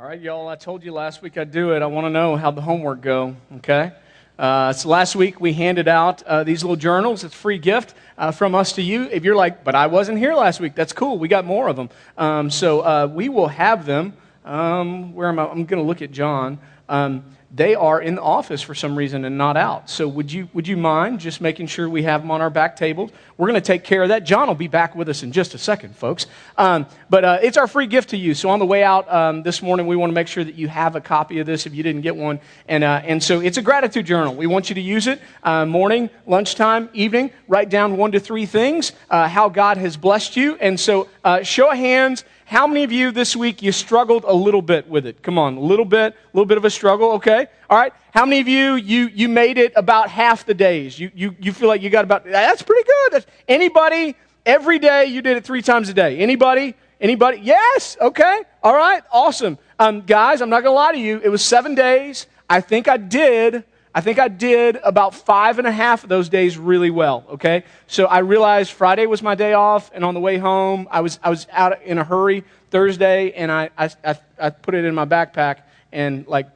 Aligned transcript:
All 0.00 0.06
right, 0.06 0.18
y'all. 0.18 0.48
I 0.48 0.56
told 0.56 0.82
you 0.82 0.94
last 0.94 1.20
week 1.20 1.36
I'd 1.36 1.50
do 1.50 1.72
it. 1.72 1.82
I 1.82 1.86
want 1.86 2.06
to 2.06 2.10
know 2.10 2.34
how 2.34 2.50
the 2.50 2.62
homework 2.62 3.02
go. 3.02 3.36
Okay. 3.56 3.92
Uh, 4.38 4.72
so 4.72 4.88
last 4.88 5.14
week 5.14 5.42
we 5.42 5.52
handed 5.52 5.88
out 5.88 6.22
uh, 6.22 6.42
these 6.42 6.62
little 6.62 6.76
journals. 6.76 7.22
It's 7.22 7.34
a 7.34 7.36
free 7.36 7.58
gift 7.58 7.92
uh, 8.16 8.30
from 8.30 8.54
us 8.54 8.72
to 8.76 8.82
you. 8.82 9.10
If 9.12 9.24
you're 9.24 9.36
like, 9.36 9.62
but 9.62 9.74
I 9.74 9.88
wasn't 9.88 10.16
here 10.16 10.32
last 10.32 10.58
week, 10.58 10.74
that's 10.74 10.94
cool. 10.94 11.18
We 11.18 11.28
got 11.28 11.44
more 11.44 11.68
of 11.68 11.76
them. 11.76 11.90
Um, 12.16 12.48
so 12.48 12.80
uh, 12.80 13.10
we 13.12 13.28
will 13.28 13.48
have 13.48 13.84
them. 13.84 14.14
Um, 14.46 15.14
where 15.14 15.28
am 15.28 15.38
I? 15.38 15.44
I'm 15.44 15.66
going 15.66 15.82
to 15.82 15.86
look 15.86 16.00
at 16.00 16.12
John. 16.12 16.58
Um, 16.88 17.22
they 17.52 17.74
are 17.74 18.00
in 18.00 18.14
the 18.14 18.22
office 18.22 18.62
for 18.62 18.74
some 18.74 18.96
reason 18.96 19.24
and 19.24 19.36
not 19.36 19.56
out. 19.56 19.90
So 19.90 20.06
would 20.06 20.30
you, 20.30 20.48
would 20.52 20.68
you 20.68 20.76
mind 20.76 21.18
just 21.18 21.40
making 21.40 21.66
sure 21.66 21.88
we 21.88 22.04
have 22.04 22.20
them 22.22 22.30
on 22.30 22.40
our 22.40 22.50
back 22.50 22.76
tables? 22.76 23.10
We're 23.36 23.48
going 23.48 23.60
to 23.60 23.66
take 23.66 23.82
care 23.82 24.02
of 24.02 24.10
that. 24.10 24.24
John 24.24 24.46
will 24.46 24.54
be 24.54 24.68
back 24.68 24.94
with 24.94 25.08
us 25.08 25.24
in 25.24 25.32
just 25.32 25.54
a 25.54 25.58
second, 25.58 25.96
folks. 25.96 26.26
Um, 26.56 26.86
but 27.08 27.24
uh, 27.24 27.38
it's 27.42 27.56
our 27.56 27.66
free 27.66 27.88
gift 27.88 28.10
to 28.10 28.16
you. 28.16 28.34
So 28.34 28.50
on 28.50 28.60
the 28.60 28.66
way 28.66 28.84
out 28.84 29.12
um, 29.12 29.42
this 29.42 29.62
morning, 29.62 29.88
we 29.88 29.96
want 29.96 30.10
to 30.10 30.14
make 30.14 30.28
sure 30.28 30.44
that 30.44 30.54
you 30.54 30.68
have 30.68 30.94
a 30.94 31.00
copy 31.00 31.40
of 31.40 31.46
this 31.46 31.66
if 31.66 31.74
you 31.74 31.82
didn't 31.82 32.02
get 32.02 32.14
one. 32.14 32.38
And, 32.68 32.84
uh, 32.84 33.02
and 33.04 33.20
so 33.22 33.40
it's 33.40 33.58
a 33.58 33.62
gratitude 33.62 34.06
journal. 34.06 34.36
We 34.36 34.46
want 34.46 34.68
you 34.68 34.76
to 34.76 34.80
use 34.80 35.08
it 35.08 35.20
uh, 35.42 35.66
morning, 35.66 36.08
lunchtime, 36.26 36.88
evening. 36.92 37.32
Write 37.48 37.68
down 37.68 37.96
one 37.96 38.12
to 38.12 38.20
three 38.20 38.46
things, 38.46 38.92
uh, 39.10 39.26
how 39.26 39.48
God 39.48 39.76
has 39.76 39.96
blessed 39.96 40.36
you. 40.36 40.54
And 40.56 40.78
so 40.78 41.08
uh, 41.24 41.42
show 41.42 41.70
of 41.70 41.76
hands 41.76 42.24
how 42.50 42.66
many 42.66 42.82
of 42.82 42.90
you 42.90 43.12
this 43.12 43.36
week 43.36 43.62
you 43.62 43.70
struggled 43.70 44.24
a 44.26 44.34
little 44.34 44.60
bit 44.60 44.88
with 44.88 45.06
it? 45.06 45.22
Come 45.22 45.38
on, 45.38 45.56
a 45.56 45.60
little 45.60 45.84
bit, 45.84 46.14
a 46.14 46.36
little 46.36 46.46
bit 46.46 46.58
of 46.58 46.64
a 46.64 46.70
struggle, 46.70 47.12
okay? 47.12 47.46
All 47.70 47.78
right. 47.78 47.92
How 48.12 48.26
many 48.26 48.40
of 48.40 48.48
you 48.48 48.74
you 48.74 49.06
you 49.14 49.28
made 49.28 49.56
it 49.56 49.72
about 49.76 50.10
half 50.10 50.44
the 50.44 50.52
days? 50.52 50.98
You 50.98 51.12
you 51.14 51.36
you 51.38 51.52
feel 51.52 51.68
like 51.68 51.80
you 51.80 51.90
got 51.90 52.02
about 52.04 52.24
that's 52.24 52.62
pretty 52.62 52.82
good. 52.82 53.12
That's, 53.12 53.26
anybody 53.46 54.16
every 54.44 54.80
day 54.80 55.04
you 55.04 55.22
did 55.22 55.36
it 55.36 55.44
three 55.44 55.62
times 55.62 55.88
a 55.90 55.94
day? 55.94 56.18
Anybody? 56.18 56.74
Anybody? 57.00 57.38
Yes. 57.40 57.96
Okay. 58.00 58.40
All 58.64 58.74
right. 58.74 59.04
Awesome. 59.12 59.56
Um, 59.78 60.00
guys, 60.00 60.42
I'm 60.42 60.50
not 60.50 60.64
gonna 60.64 60.74
lie 60.74 60.90
to 60.90 60.98
you. 60.98 61.20
It 61.22 61.28
was 61.28 61.44
seven 61.44 61.76
days. 61.76 62.26
I 62.48 62.60
think 62.60 62.88
I 62.88 62.96
did 62.96 63.62
I 63.94 64.00
think 64.00 64.20
I 64.20 64.28
did 64.28 64.76
about 64.84 65.14
five 65.14 65.58
and 65.58 65.66
a 65.66 65.72
half 65.72 66.04
of 66.04 66.08
those 66.08 66.28
days 66.28 66.56
really 66.56 66.90
well, 66.90 67.24
okay? 67.30 67.64
So 67.88 68.06
I 68.06 68.18
realized 68.18 68.70
Friday 68.70 69.06
was 69.06 69.20
my 69.20 69.34
day 69.34 69.52
off, 69.52 69.90
and 69.92 70.04
on 70.04 70.14
the 70.14 70.20
way 70.20 70.38
home, 70.38 70.86
I 70.90 71.00
was, 71.00 71.18
I 71.22 71.30
was 71.30 71.48
out 71.50 71.82
in 71.82 71.98
a 71.98 72.04
hurry 72.04 72.44
Thursday, 72.70 73.32
and 73.32 73.50
I, 73.50 73.70
I, 73.76 73.90
I, 74.38 74.50
put 74.50 74.74
it 74.74 74.84
in 74.84 74.94
my 74.94 75.06
backpack, 75.06 75.62
and 75.90 76.24
like, 76.28 76.48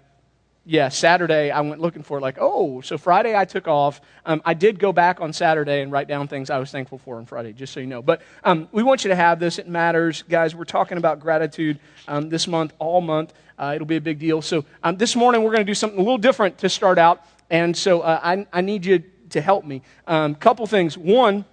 yeah, 0.65 0.89
Saturday 0.89 1.51
I 1.51 1.61
went 1.61 1.81
looking 1.81 2.05
for 2.05 2.19
it, 2.19 2.21
like, 2.21 2.39
oh, 2.41 2.81
so 2.83 2.97
Friday 2.97 3.37
I 3.37 3.45
took 3.45 3.67
off. 3.67 4.01
Um, 4.25 4.41
I 4.45 4.55
did 4.55 4.79
go 4.79 4.93
back 4.93 5.21
on 5.21 5.33
Saturday 5.33 5.83
and 5.83 5.91
write 5.91 6.09
down 6.09 6.29
things 6.29 6.51
I 6.51 6.59
was 6.59 6.71
thankful 6.71 6.99
for 6.99 7.17
on 7.17 7.27
Friday, 7.27 7.53
just 7.53 7.73
so 7.73 7.81
you 7.81 7.87
know. 7.87 8.01
But 8.01 8.23
um, 8.45 8.69
we 8.71 8.83
want 8.83 9.05
you 9.05 9.09
to 9.11 9.17
have 9.17 9.41
this. 9.41 9.59
It 9.59 9.69
matters. 9.69 10.23
Guys, 10.23 10.55
we're 10.55 10.65
talking 10.65 10.99
about 10.99 11.21
gratitude 11.21 11.81
um, 12.09 12.31
this 12.31 12.47
month, 12.47 12.73
all 12.79 13.01
month. 13.01 13.35
Uh, 13.59 13.73
it'll 13.75 13.87
be 13.87 13.97
a 13.97 14.01
big 14.01 14.19
deal. 14.19 14.43
So 14.43 14.65
um, 14.83 14.97
this 14.97 15.15
morning 15.17 15.43
we're 15.43 15.53
going 15.53 15.65
to 15.65 15.71
do 15.71 15.75
something 15.75 15.99
a 15.99 16.03
little 16.03 16.19
different 16.19 16.59
to 16.59 16.69
start 16.69 16.99
out. 16.99 17.25
And 17.51 17.77
so 17.77 18.01
uh, 18.01 18.21
I, 18.23 18.47
I 18.53 18.61
need 18.61 18.85
you 18.85 19.03
to 19.31 19.41
help 19.41 19.65
me. 19.65 19.83
A 20.07 20.15
um, 20.15 20.35
couple 20.35 20.67
things. 20.67 20.97
One, 20.97 21.45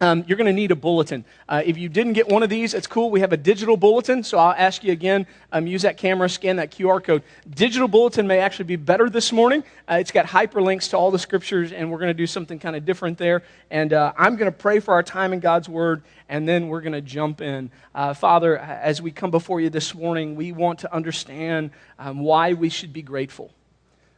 um, 0.00 0.24
you're 0.26 0.36
going 0.36 0.46
to 0.46 0.52
need 0.52 0.70
a 0.70 0.76
bulletin. 0.76 1.24
Uh, 1.48 1.62
if 1.64 1.76
you 1.76 1.88
didn't 1.88 2.12
get 2.12 2.28
one 2.28 2.42
of 2.42 2.50
these, 2.50 2.74
it's 2.74 2.86
cool. 2.86 3.10
We 3.10 3.20
have 3.20 3.32
a 3.32 3.36
digital 3.36 3.76
bulletin, 3.76 4.22
so 4.22 4.38
I'll 4.38 4.54
ask 4.56 4.84
you 4.84 4.92
again 4.92 5.26
um, 5.52 5.66
use 5.66 5.82
that 5.82 5.96
camera, 5.96 6.28
scan 6.28 6.56
that 6.56 6.70
QR 6.70 7.02
code. 7.02 7.22
Digital 7.50 7.88
bulletin 7.88 8.26
may 8.26 8.38
actually 8.38 8.66
be 8.66 8.76
better 8.76 9.10
this 9.10 9.32
morning. 9.32 9.64
Uh, 9.90 9.94
it's 9.94 10.12
got 10.12 10.26
hyperlinks 10.26 10.90
to 10.90 10.98
all 10.98 11.10
the 11.10 11.18
scriptures, 11.18 11.72
and 11.72 11.90
we're 11.90 11.98
going 11.98 12.10
to 12.10 12.14
do 12.14 12.26
something 12.26 12.58
kind 12.58 12.76
of 12.76 12.84
different 12.84 13.18
there. 13.18 13.42
And 13.70 13.92
uh, 13.92 14.12
I'm 14.16 14.36
going 14.36 14.50
to 14.50 14.56
pray 14.56 14.78
for 14.80 14.94
our 14.94 15.02
time 15.02 15.32
in 15.32 15.40
God's 15.40 15.68
Word, 15.68 16.02
and 16.28 16.48
then 16.48 16.68
we're 16.68 16.82
going 16.82 16.92
to 16.92 17.00
jump 17.00 17.40
in. 17.40 17.70
Uh, 17.94 18.14
Father, 18.14 18.58
as 18.58 19.02
we 19.02 19.10
come 19.10 19.30
before 19.30 19.60
you 19.60 19.70
this 19.70 19.94
morning, 19.94 20.36
we 20.36 20.52
want 20.52 20.80
to 20.80 20.94
understand 20.94 21.70
um, 21.98 22.20
why 22.20 22.52
we 22.52 22.68
should 22.68 22.92
be 22.92 23.02
grateful. 23.02 23.52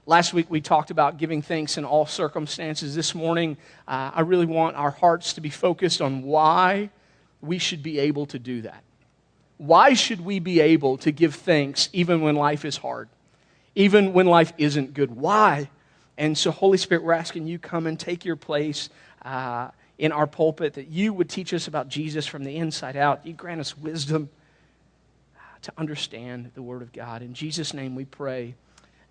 Last 0.07 0.33
week 0.33 0.51
we 0.51 0.61
talked 0.61 0.91
about 0.91 1.19
giving 1.19 1.43
thanks 1.43 1.77
in 1.77 1.85
all 1.85 2.07
circumstances. 2.07 2.95
This 2.95 3.15
morning, 3.15 3.59
uh, 3.87 4.11
I 4.15 4.23
really 4.23 4.47
want 4.47 4.77
our 4.77 4.91
hearts 4.91 5.35
to 5.35 5.41
be 5.41 5.51
focused 5.51 6.01
on 6.01 6.23
why 6.23 6.91
we 7.43 7.59
should 7.59 7.83
be 7.83 7.99
able 7.99 8.27
to 8.27 8.39
do 8.39 8.63
that. 8.63 8.83
Why 9.59 9.93
should 9.93 10.23
we 10.23 10.39
be 10.39 10.61
able 10.61 10.97
to 10.99 11.13
give 11.13 11.35
thanks 11.35 11.91
even 11.93 12.23
when 12.23 12.35
life 12.35 12.65
is 12.65 12.79
hard, 12.79 13.11
even 13.75 14.15
when 14.15 14.27
life 14.27 14.55
isn't 14.57 14.95
good? 14.95 15.15
Why? 15.15 15.69
And 16.17 16.37
so, 16.37 16.51
Holy 16.51 16.79
Spirit, 16.79 17.05
we're 17.05 17.13
asking 17.13 17.47
you 17.47 17.59
come 17.59 17.87
and 17.87 18.01
take 18.01 18.25
your 18.25 18.37
place 18.37 18.89
uh, 19.23 19.69
in 19.99 20.13
our 20.13 20.27
pulpit, 20.27 20.75
that 20.75 20.89
you 20.89 21.13
would 21.13 21.29
teach 21.29 21.53
us 21.53 21.69
about 21.69 21.89
Jesus 21.89 22.27
from 22.27 22.43
the 22.43 22.57
inside 22.57 22.97
out. 22.97 23.27
You 23.27 23.35
grant 23.35 23.61
us 23.61 23.77
wisdom 23.77 24.31
to 25.61 25.73
understand 25.77 26.53
the 26.55 26.63
Word 26.63 26.81
of 26.81 26.91
God. 26.91 27.21
In 27.21 27.35
Jesus' 27.35 27.75
name 27.75 27.95
we 27.95 28.07
pray. 28.07 28.55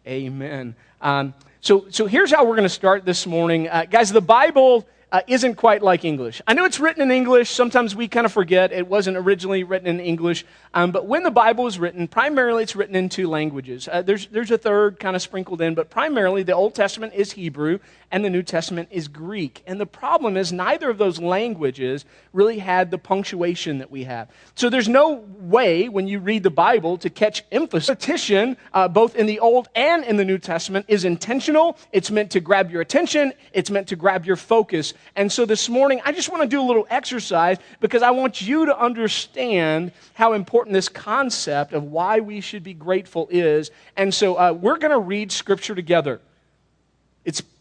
Amen. 0.10 0.76
Um, 1.02 1.36
so, 1.62 1.86
so 1.92 2.08
here's 2.08 2.32
how 2.32 2.44
we're 2.44 2.56
going 2.56 2.64
to 2.64 2.70
start 2.70 3.06
this 3.06 3.28
morning. 3.28 3.70
Uh, 3.70 3.86
guys, 3.88 4.12
the 4.12 4.20
Bible 4.20 4.88
uh, 5.12 5.22
isn't 5.28 5.54
quite 5.54 5.84
like 5.84 6.04
English. 6.04 6.42
I 6.48 6.56
know 6.56 6.66
it's 6.66 6.80
written 6.80 7.04
in 7.04 7.12
English. 7.12 7.52
Sometimes 7.52 7.96
we 7.96 8.08
kind 8.08 8.26
of 8.26 8.32
forget 8.32 8.72
it 8.72 8.88
wasn't 8.88 9.18
originally 9.18 9.64
written 9.64 9.88
in 9.88 10.00
English. 10.00 10.48
Um, 10.74 10.92
but 10.92 11.06
when 11.06 11.22
the 11.22 11.30
Bible 11.30 11.68
is 11.68 11.78
written, 11.78 12.08
primarily 12.08 12.64
it's 12.64 12.76
written 12.76 12.96
in 12.96 13.08
two 13.08 13.30
languages. 13.30 13.88
Uh, 13.88 14.02
there's, 14.02 14.26
there's 14.28 14.50
a 14.50 14.58
third 14.58 15.00
kind 15.00 15.16
of 15.16 15.22
sprinkled 15.22 15.62
in, 15.62 15.76
but 15.76 15.92
primarily 15.92 16.42
the 16.42 16.54
Old 16.54 16.74
Testament 16.74 17.14
is 17.14 17.34
Hebrew 17.34 17.78
and 18.12 18.26
the 18.26 18.30
New 18.30 18.44
Testament 18.44 18.90
is 18.92 19.08
Greek. 19.08 19.64
And 19.68 19.80
the 19.80 19.86
problem 19.86 20.38
is 20.38 20.52
neither 20.52 20.90
of 20.90 20.98
those 20.98 21.20
languages 21.20 22.06
really 22.34 22.60
had 22.60 22.92
the 22.92 22.98
punctuation 22.98 23.78
that 23.80 23.92
we 23.92 24.04
have. 24.06 24.30
So 24.56 24.70
there's 24.70 24.90
no 24.90 25.26
way 25.40 25.90
when 25.90 26.08
you 26.08 26.20
read 26.20 26.44
the 26.44 26.50
Bible 26.50 26.98
to 27.00 27.10
catch 27.10 27.44
emphasis. 27.52 27.90
Repetition, 27.90 28.58
uh, 28.74 28.88
both 28.88 29.16
in 29.16 29.26
the 29.26 29.40
Old 29.40 29.70
and 29.76 30.04
in 30.04 30.18
the 30.18 30.26
New 30.26 30.38
Testament, 30.38 30.86
is 30.88 31.06
intentional. 31.06 31.78
It's 31.92 32.12
meant 32.12 32.32
to 32.32 32.40
grab 32.40 32.72
your 32.72 32.82
attention. 32.82 33.34
It's 33.54 33.70
meant 33.70 33.88
to 33.90 33.96
grab 33.96 34.26
your 34.26 34.36
focus. 34.36 34.94
And 35.16 35.32
so 35.32 35.46
this 35.46 35.70
morning, 35.70 36.02
I 36.06 36.12
just 36.12 36.30
want 36.30 36.44
to 36.44 36.48
do 36.48 36.62
a 36.62 36.66
little 36.66 36.88
exercise 36.90 37.58
because 37.80 38.02
I 38.02 38.12
want 38.12 38.42
you 38.42 38.66
to 38.66 38.80
understand 38.80 39.92
how 40.14 40.34
important 40.34 40.74
this 40.74 40.90
concept 40.90 41.74
of 41.74 41.84
why 41.84 42.20
we 42.20 42.42
should 42.42 42.64
be 42.64 42.74
grateful 42.74 43.28
is. 43.32 43.72
And 43.96 44.14
so 44.14 44.36
uh, 44.36 44.52
we're 44.54 44.78
going 44.78 44.92
to 44.92 45.00
read 45.00 45.32
Scripture 45.32 45.76
together. 45.76 46.22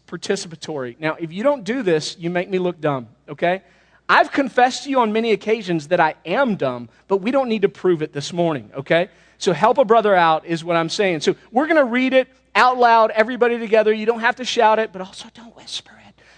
Participatory. 0.09 0.99
Now, 0.99 1.15
if 1.19 1.31
you 1.31 1.43
don't 1.43 1.63
do 1.63 1.83
this, 1.83 2.17
you 2.17 2.29
make 2.29 2.49
me 2.49 2.57
look 2.57 2.81
dumb, 2.81 3.07
okay? 3.29 3.61
I've 4.07 4.31
confessed 4.31 4.85
to 4.85 4.89
you 4.89 4.99
on 5.01 5.13
many 5.13 5.31
occasions 5.31 5.89
that 5.89 5.99
I 5.99 6.15
am 6.25 6.55
dumb, 6.55 6.89
but 7.07 7.17
we 7.17 7.29
don't 7.29 7.47
need 7.47 7.61
to 7.61 7.69
prove 7.69 8.01
it 8.01 8.11
this 8.11 8.33
morning, 8.33 8.71
okay? 8.75 9.09
So 9.37 9.53
help 9.53 9.77
a 9.77 9.85
brother 9.85 10.15
out 10.15 10.45
is 10.45 10.63
what 10.63 10.75
I'm 10.75 10.89
saying. 10.89 11.21
So 11.21 11.35
we're 11.51 11.67
going 11.67 11.77
to 11.77 11.85
read 11.85 12.13
it 12.13 12.27
out 12.55 12.77
loud, 12.77 13.11
everybody 13.11 13.59
together. 13.59 13.93
You 13.93 14.07
don't 14.07 14.21
have 14.21 14.37
to 14.37 14.45
shout 14.45 14.79
it, 14.79 14.91
but 14.91 15.01
also 15.01 15.29
don't 15.35 15.55
whisper 15.55 15.93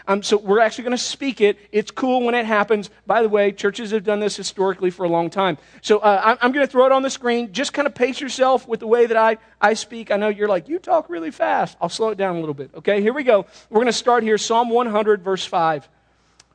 um, 0.08 0.24
so 0.24 0.38
we're 0.38 0.60
actually 0.60 0.86
going 0.86 0.98
to 0.98 1.04
speak 1.04 1.42
it. 1.42 1.58
It's 1.72 1.92
cool 1.92 2.24
when 2.24 2.36
it 2.36 2.46
happens. 2.46 2.90
By 3.06 3.22
the 3.22 3.30
way, 3.30 3.52
churches 3.52 3.92
have 3.92 4.04
done 4.04 4.20
this 4.20 4.36
historically 4.36 4.90
for 4.90 5.04
a 5.04 5.10
long 5.10 5.30
time. 5.30 5.58
So 5.82 6.00
uh, 6.00 6.22
I'm, 6.24 6.38
I'm 6.42 6.52
going 6.52 6.66
to 6.66 6.72
throw 6.72 6.86
it 6.86 6.92
on 6.92 7.02
the 7.02 7.10
screen. 7.10 7.54
Just 7.54 7.74
kind 7.74 7.88
of 7.88 7.96
pace 7.96 8.20
yourself 8.20 8.68
with 8.68 8.80
the 8.80 8.88
way 8.88 9.06
that 9.06 9.18
I, 9.18 9.38
I 9.60 9.74
speak. 9.74 10.12
I 10.12 10.18
know 10.18 10.30
you're 10.30 10.48
like, 10.48 10.68
you 10.68 10.80
talk 10.80 11.10
really 11.10 11.32
fast. 11.32 11.78
I'll 11.82 11.90
slow 11.90 12.10
it 12.10 12.18
down 12.18 12.36
a 12.36 12.40
little 12.40 12.56
bit. 12.56 12.72
Okay, 12.76 13.02
here 13.02 13.14
we 13.14 13.24
go. 13.24 13.46
We're 13.70 13.78
going 13.78 13.88
to 13.88 13.94
start 13.94 14.24
here. 14.24 14.38
Psalm 14.38 14.70
100, 14.70 15.24
verse 15.24 15.46
5. 15.46 15.88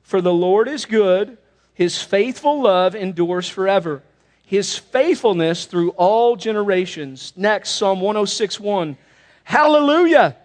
For 0.02 0.20
the 0.20 0.32
Lord 0.32 0.68
is 0.68 0.84
good, 0.84 1.38
his 1.74 2.00
faithful 2.00 2.62
love 2.62 2.94
endures 2.94 3.48
forever, 3.48 4.02
his 4.44 4.78
faithfulness 4.78 5.66
through 5.66 5.90
all 5.90 6.36
generations. 6.36 7.32
Next, 7.36 7.70
Psalm 7.70 8.00
106, 8.00 8.60
1. 8.60 8.96
Hallelujah! 9.44 10.36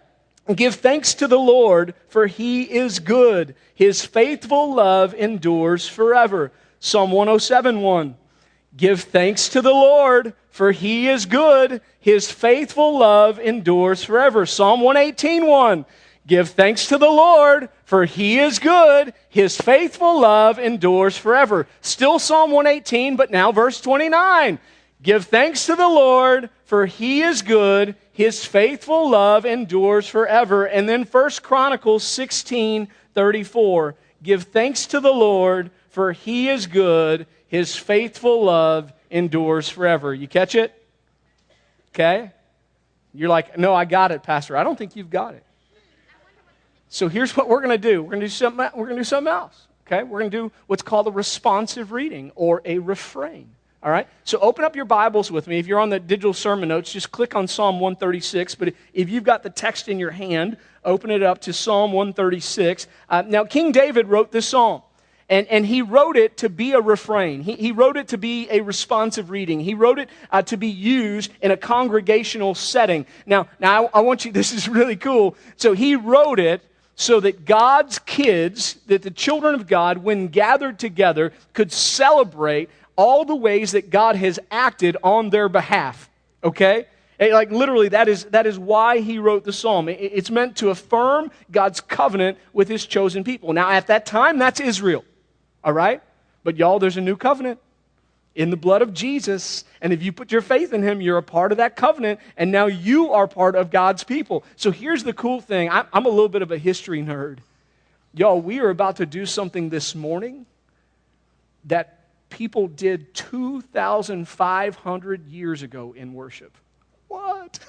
Give 0.53 0.75
thanks 0.75 1.13
to 1.16 1.28
the 1.28 1.39
Lord, 1.39 1.94
for 2.07 2.28
he 2.28 2.63
is 2.63 3.00
good. 3.00 3.56
His 3.73 4.06
faithful 4.06 4.73
love 4.73 5.13
endures 5.13 5.88
forever. 5.88 6.51
Psalm 6.79 7.12
107 7.12 7.81
1. 7.81 8.16
Give 8.75 9.01
thanks 9.01 9.50
to 9.50 9.61
the 9.61 9.73
Lord, 9.73 10.34
for 10.50 10.72
he 10.72 11.09
is 11.09 11.25
good. 11.25 11.81
His 12.00 12.31
faithful 12.31 12.97
love 12.97 13.40
endures 13.40 14.03
forever. 14.03 14.46
Psalm 14.46 14.81
118 14.81 15.46
1. 15.46 15.85
Give 16.28 16.49
thanks 16.49 16.87
to 16.87 16.97
the 16.97 17.09
Lord, 17.09 17.70
for 17.84 18.05
he 18.05 18.40
is 18.40 18.59
good. 18.59 19.14
His 19.28 19.58
faithful 19.58 20.22
love 20.22 20.59
endures 20.59 21.17
forever. 21.17 21.67
Still 21.81 22.20
Psalm 22.20 22.52
118, 22.52 23.16
but 23.16 23.31
now 23.31 23.52
verse 23.52 23.81
29. 23.81 24.59
Give 25.03 25.25
thanks 25.25 25.65
to 25.65 25.75
the 25.75 25.87
Lord, 25.87 26.49
for 26.65 26.85
he 26.85 27.21
is 27.21 27.41
good. 27.41 27.95
His 28.13 28.45
faithful 28.45 29.09
love 29.09 29.45
endures 29.45 30.07
forever. 30.07 30.65
And 30.65 30.87
then 30.87 31.05
First 31.05 31.41
Chronicles 31.41 32.03
16 32.03 32.87
34. 33.13 33.95
Give 34.23 34.43
thanks 34.43 34.85
to 34.87 34.99
the 34.99 35.11
Lord, 35.11 35.71
for 35.89 36.11
he 36.11 36.49
is 36.49 36.67
good. 36.67 37.25
His 37.47 37.75
faithful 37.75 38.45
love 38.45 38.93
endures 39.09 39.67
forever. 39.67 40.13
You 40.13 40.27
catch 40.27 40.55
it? 40.55 40.73
Okay? 41.89 42.31
You're 43.13 43.29
like, 43.29 43.57
no, 43.57 43.73
I 43.73 43.85
got 43.85 44.11
it, 44.11 44.23
Pastor. 44.23 44.55
I 44.55 44.63
don't 44.63 44.77
think 44.77 44.95
you've 44.95 45.09
got 45.09 45.33
it. 45.33 45.43
So 46.87 47.07
here's 47.07 47.35
what 47.35 47.49
we're 47.49 47.61
going 47.61 47.69
to 47.69 47.89
do. 47.89 48.01
We're 48.03 48.11
going 48.11 48.21
to 48.21 48.27
do 48.27 48.31
something. 48.31 48.69
We're 48.75 48.85
going 48.85 48.97
to 48.97 49.01
do 49.01 49.05
something 49.05 49.31
else. 49.31 49.67
Okay? 49.87 50.03
We're 50.03 50.19
going 50.19 50.31
to 50.31 50.37
do 50.37 50.51
what's 50.67 50.83
called 50.83 51.07
a 51.07 51.11
responsive 51.11 51.91
reading 51.91 52.31
or 52.35 52.61
a 52.63 52.79
refrain. 52.79 53.49
All 53.83 53.91
right? 53.91 54.07
So 54.23 54.37
open 54.39 54.63
up 54.63 54.75
your 54.75 54.85
Bibles 54.85 55.31
with 55.31 55.47
me. 55.47 55.57
If 55.57 55.66
you're 55.66 55.79
on 55.79 55.89
the 55.89 55.99
digital 55.99 56.33
sermon 56.33 56.69
notes, 56.69 56.93
just 56.93 57.11
click 57.11 57.35
on 57.35 57.47
Psalm 57.47 57.79
136. 57.79 58.55
But 58.55 58.73
if 58.93 59.09
you've 59.09 59.23
got 59.23 59.41
the 59.41 59.49
text 59.49 59.89
in 59.89 59.97
your 59.97 60.11
hand, 60.11 60.57
open 60.85 61.09
it 61.09 61.23
up 61.23 61.41
to 61.41 61.53
Psalm 61.53 61.91
136. 61.91 62.87
Uh, 63.09 63.23
now, 63.25 63.43
King 63.43 63.72
David 63.72 64.07
wrote 64.07 64.31
this 64.31 64.47
psalm. 64.47 64.83
And, 65.29 65.47
and 65.47 65.66
he 65.66 65.81
wrote 65.81 66.17
it 66.17 66.37
to 66.37 66.49
be 66.49 66.73
a 66.73 66.81
refrain. 66.81 67.41
He, 67.41 67.53
he 67.55 67.72
wrote 67.72 67.95
it 67.95 68.09
to 68.09 68.17
be 68.17 68.49
a 68.51 68.59
responsive 68.59 69.29
reading. 69.29 69.61
He 69.61 69.73
wrote 69.73 69.97
it 69.97 70.09
uh, 70.29 70.41
to 70.43 70.57
be 70.57 70.67
used 70.67 71.31
in 71.41 71.51
a 71.51 71.57
congregational 71.57 72.53
setting. 72.53 73.05
Now, 73.25 73.47
now 73.57 73.85
I, 73.85 73.99
I 73.99 74.01
want 74.01 74.25
you, 74.25 74.31
this 74.34 74.51
is 74.51 74.67
really 74.67 74.97
cool. 74.97 75.37
So 75.55 75.73
he 75.73 75.95
wrote 75.95 76.39
it 76.39 76.61
so 77.01 77.19
that 77.19 77.45
God's 77.45 77.97
kids, 77.99 78.75
that 78.85 79.01
the 79.01 79.11
children 79.11 79.55
of 79.55 79.67
God, 79.67 79.99
when 79.99 80.27
gathered 80.27 80.77
together, 80.77 81.33
could 81.53 81.71
celebrate 81.71 82.69
all 82.95 83.25
the 83.25 83.35
ways 83.35 83.71
that 83.71 83.89
God 83.89 84.15
has 84.15 84.39
acted 84.51 84.97
on 85.03 85.31
their 85.31 85.49
behalf. 85.49 86.09
Okay? 86.43 86.85
Eh, 87.19 87.33
like 87.33 87.51
literally, 87.51 87.89
that 87.89 88.07
is, 88.07 88.25
that 88.25 88.45
is 88.45 88.59
why 88.59 88.99
he 88.99 89.17
wrote 89.17 89.43
the 89.43 89.53
psalm. 89.53 89.89
It's 89.89 90.29
meant 90.29 90.57
to 90.57 90.69
affirm 90.69 91.31
God's 91.49 91.81
covenant 91.81 92.37
with 92.53 92.67
his 92.67 92.85
chosen 92.85 93.23
people. 93.23 93.51
Now, 93.53 93.71
at 93.71 93.87
that 93.87 94.05
time, 94.05 94.37
that's 94.37 94.59
Israel. 94.59 95.03
All 95.63 95.73
right? 95.73 96.01
But 96.43 96.57
y'all, 96.57 96.77
there's 96.77 96.97
a 96.97 97.01
new 97.01 97.17
covenant 97.17 97.59
in 98.35 98.49
the 98.49 98.57
blood 98.57 98.81
of 98.81 98.93
Jesus. 98.93 99.66
And 99.81 99.91
if 99.91 100.01
you 100.01 100.11
put 100.11 100.31
your 100.31 100.41
faith 100.41 100.73
in 100.73 100.83
him, 100.83 101.01
you're 101.01 101.17
a 101.17 101.23
part 101.23 101.51
of 101.51 101.57
that 101.57 101.75
covenant. 101.75 102.19
And 102.37 102.51
now 102.51 102.67
you 102.67 103.11
are 103.11 103.28
part 103.28 103.55
of 103.55 103.72
God's 103.72 104.03
people. 104.03 104.43
So 104.55 104.72
here's 104.72 105.03
the 105.03 105.13
cool 105.13 105.41
thing 105.41 105.69
I'm 105.69 106.05
a 106.05 106.09
little 106.09 106.29
bit 106.29 106.41
of 106.41 106.51
a 106.51 106.57
history 106.57 107.01
nerd. 107.01 107.39
Y'all, 108.13 108.41
we 108.41 108.59
are 108.59 108.69
about 108.69 108.97
to 108.97 109.05
do 109.05 109.25
something 109.25 109.69
this 109.69 109.95
morning 109.95 110.45
that 111.66 111.99
people 112.29 112.67
did 112.67 113.13
2,500 113.13 115.27
years 115.27 115.63
ago 115.63 115.93
in 115.95 116.13
worship. 116.13 116.57
What? 117.07 117.59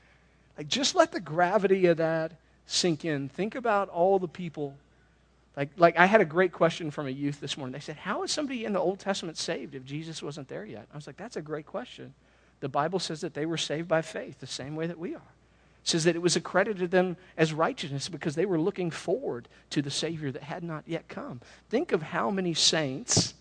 like, 0.56 0.68
just 0.68 0.94
let 0.94 1.12
the 1.12 1.20
gravity 1.20 1.86
of 1.86 1.98
that 1.98 2.32
sink 2.66 3.04
in. 3.04 3.28
Think 3.28 3.54
about 3.54 3.88
all 3.88 4.18
the 4.18 4.28
people 4.28 4.74
like, 5.56 5.70
like 5.76 5.98
I 5.98 6.06
had 6.06 6.20
a 6.20 6.24
great 6.24 6.52
question 6.52 6.90
from 6.90 7.06
a 7.06 7.10
youth 7.10 7.40
this 7.40 7.56
morning. 7.56 7.72
They 7.72 7.80
said, 7.80 7.96
How 7.96 8.22
is 8.22 8.32
somebody 8.32 8.64
in 8.64 8.72
the 8.72 8.80
Old 8.80 8.98
Testament 8.98 9.36
saved 9.36 9.74
if 9.74 9.84
Jesus 9.84 10.22
wasn't 10.22 10.48
there 10.48 10.64
yet? 10.64 10.86
I 10.92 10.96
was 10.96 11.06
like, 11.06 11.16
That's 11.16 11.36
a 11.36 11.42
great 11.42 11.66
question. 11.66 12.14
The 12.60 12.68
Bible 12.68 12.98
says 12.98 13.20
that 13.22 13.34
they 13.34 13.44
were 13.44 13.56
saved 13.56 13.88
by 13.88 14.02
faith, 14.02 14.38
the 14.38 14.46
same 14.46 14.76
way 14.76 14.86
that 14.86 14.98
we 14.98 15.14
are. 15.14 15.32
It 15.82 15.88
says 15.88 16.04
that 16.04 16.14
it 16.14 16.22
was 16.22 16.36
accredited 16.36 16.78
to 16.78 16.88
them 16.88 17.16
as 17.36 17.52
righteousness 17.52 18.08
because 18.08 18.36
they 18.36 18.46
were 18.46 18.60
looking 18.60 18.90
forward 18.90 19.48
to 19.70 19.82
the 19.82 19.90
Savior 19.90 20.30
that 20.30 20.44
had 20.44 20.62
not 20.62 20.84
yet 20.86 21.08
come. 21.08 21.40
Think 21.70 21.90
of 21.92 22.02
how 22.02 22.30
many 22.30 22.54
saints 22.54 23.34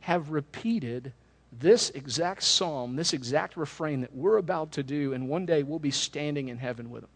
have 0.00 0.30
repeated 0.30 1.12
this 1.52 1.90
exact 1.90 2.42
psalm, 2.42 2.96
this 2.96 3.12
exact 3.12 3.56
refrain 3.56 4.00
that 4.00 4.14
we're 4.14 4.38
about 4.38 4.72
to 4.72 4.82
do, 4.82 5.12
and 5.12 5.28
one 5.28 5.46
day 5.46 5.62
we'll 5.62 5.78
be 5.78 5.90
standing 5.90 6.48
in 6.48 6.58
heaven 6.58 6.90
with 6.90 7.02
them. 7.02 7.10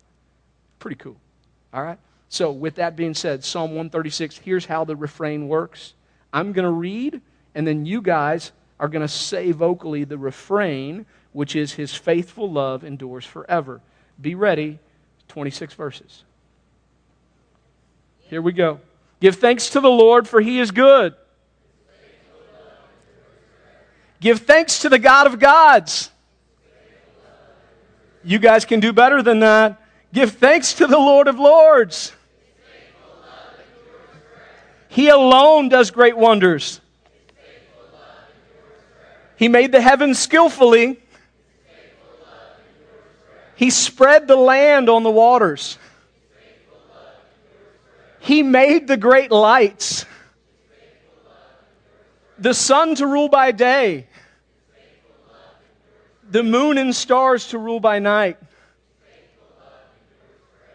Pretty 0.78 0.96
cool. 0.96 1.16
All 1.72 1.82
right? 1.82 1.98
So, 2.32 2.52
with 2.52 2.76
that 2.76 2.94
being 2.94 3.14
said, 3.14 3.42
Psalm 3.42 3.70
136, 3.70 4.38
here's 4.38 4.64
how 4.64 4.84
the 4.84 4.94
refrain 4.94 5.48
works. 5.48 5.94
I'm 6.32 6.52
going 6.52 6.64
to 6.64 6.70
read, 6.70 7.20
and 7.56 7.66
then 7.66 7.84
you 7.84 8.00
guys 8.00 8.52
are 8.78 8.86
going 8.86 9.02
to 9.02 9.12
say 9.12 9.50
vocally 9.50 10.04
the 10.04 10.16
refrain, 10.16 11.06
which 11.32 11.56
is 11.56 11.72
His 11.72 11.92
faithful 11.92 12.48
love 12.48 12.84
endures 12.84 13.24
forever. 13.24 13.80
Be 14.20 14.36
ready, 14.36 14.78
26 15.26 15.74
verses. 15.74 16.22
Here 18.20 18.40
we 18.40 18.52
go. 18.52 18.78
Give 19.18 19.34
thanks 19.34 19.70
to 19.70 19.80
the 19.80 19.90
Lord, 19.90 20.28
for 20.28 20.40
He 20.40 20.60
is 20.60 20.70
good. 20.70 21.16
Give 24.20 24.38
thanks 24.38 24.82
to 24.82 24.88
the 24.88 25.00
God 25.00 25.26
of 25.26 25.40
gods. 25.40 26.10
You 28.22 28.38
guys 28.38 28.64
can 28.64 28.78
do 28.78 28.92
better 28.92 29.20
than 29.20 29.40
that. 29.40 29.82
Give 30.12 30.30
thanks 30.30 30.74
to 30.74 30.86
the 30.86 30.98
Lord 30.98 31.26
of 31.26 31.40
lords. 31.40 32.12
He 34.90 35.08
alone 35.08 35.68
does 35.68 35.92
great 35.92 36.16
wonders. 36.16 36.80
He 39.36 39.46
made 39.46 39.70
the 39.70 39.80
heavens 39.80 40.18
skillfully. 40.18 41.00
He 43.54 43.70
spread 43.70 44.26
the 44.26 44.36
land 44.36 44.88
on 44.88 45.04
the 45.04 45.10
waters. 45.10 45.78
He 48.18 48.42
made 48.42 48.88
the 48.88 48.96
great 48.96 49.30
lights. 49.30 50.06
The 52.38 52.52
sun 52.52 52.96
to 52.96 53.06
rule 53.06 53.28
by 53.28 53.52
day. 53.52 54.08
The 56.28 56.42
moon 56.42 56.78
and 56.78 56.94
stars 56.94 57.46
to 57.48 57.58
rule 57.58 57.80
by 57.80 58.00
night. 58.00 58.38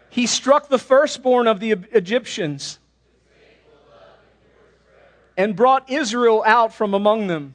He 0.08 0.26
struck 0.26 0.70
the 0.70 0.78
firstborn 0.78 1.46
of 1.46 1.60
the 1.60 1.72
Egyptians 1.92 2.78
and 5.36 5.54
brought 5.54 5.90
Israel 5.90 6.42
out 6.46 6.72
from 6.72 6.94
among 6.94 7.26
them. 7.26 7.54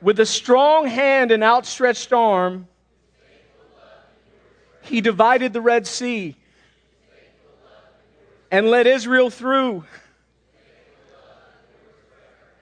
With 0.00 0.20
a 0.20 0.26
strong 0.26 0.86
hand 0.86 1.30
and 1.30 1.42
outstretched 1.42 2.12
arm, 2.12 2.68
he 4.82 5.00
divided 5.00 5.52
the 5.52 5.60
Red 5.60 5.86
Sea 5.86 6.36
and 8.50 8.70
led 8.70 8.86
Israel 8.86 9.28
through, 9.28 9.84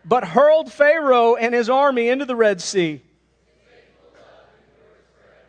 but 0.05 0.25
hurled 0.25 0.73
Pharaoh 0.73 1.37
and 1.37 1.55
his 1.55 1.71
army 1.71 2.09
into 2.09 2.25
the 2.25 2.37
Red 2.37 2.61
Sea. 2.61 3.03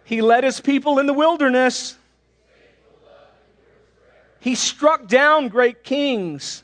He 0.03 0.21
led 0.21 0.43
his 0.43 0.61
people 0.61 0.99
in 0.99 1.05
the 1.05 1.13
wilderness. 1.13 1.97
He 4.39 4.55
struck 4.55 5.07
down 5.07 5.49
great 5.49 5.83
kings 5.83 6.63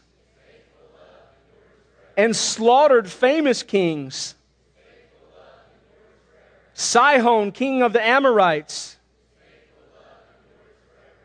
and 2.15 2.35
slaughtered 2.35 3.09
famous 3.09 3.63
kings. 3.63 4.35
Sihon, 6.73 7.51
king 7.51 7.83
of 7.83 7.93
the 7.93 8.03
Amorites, 8.03 8.97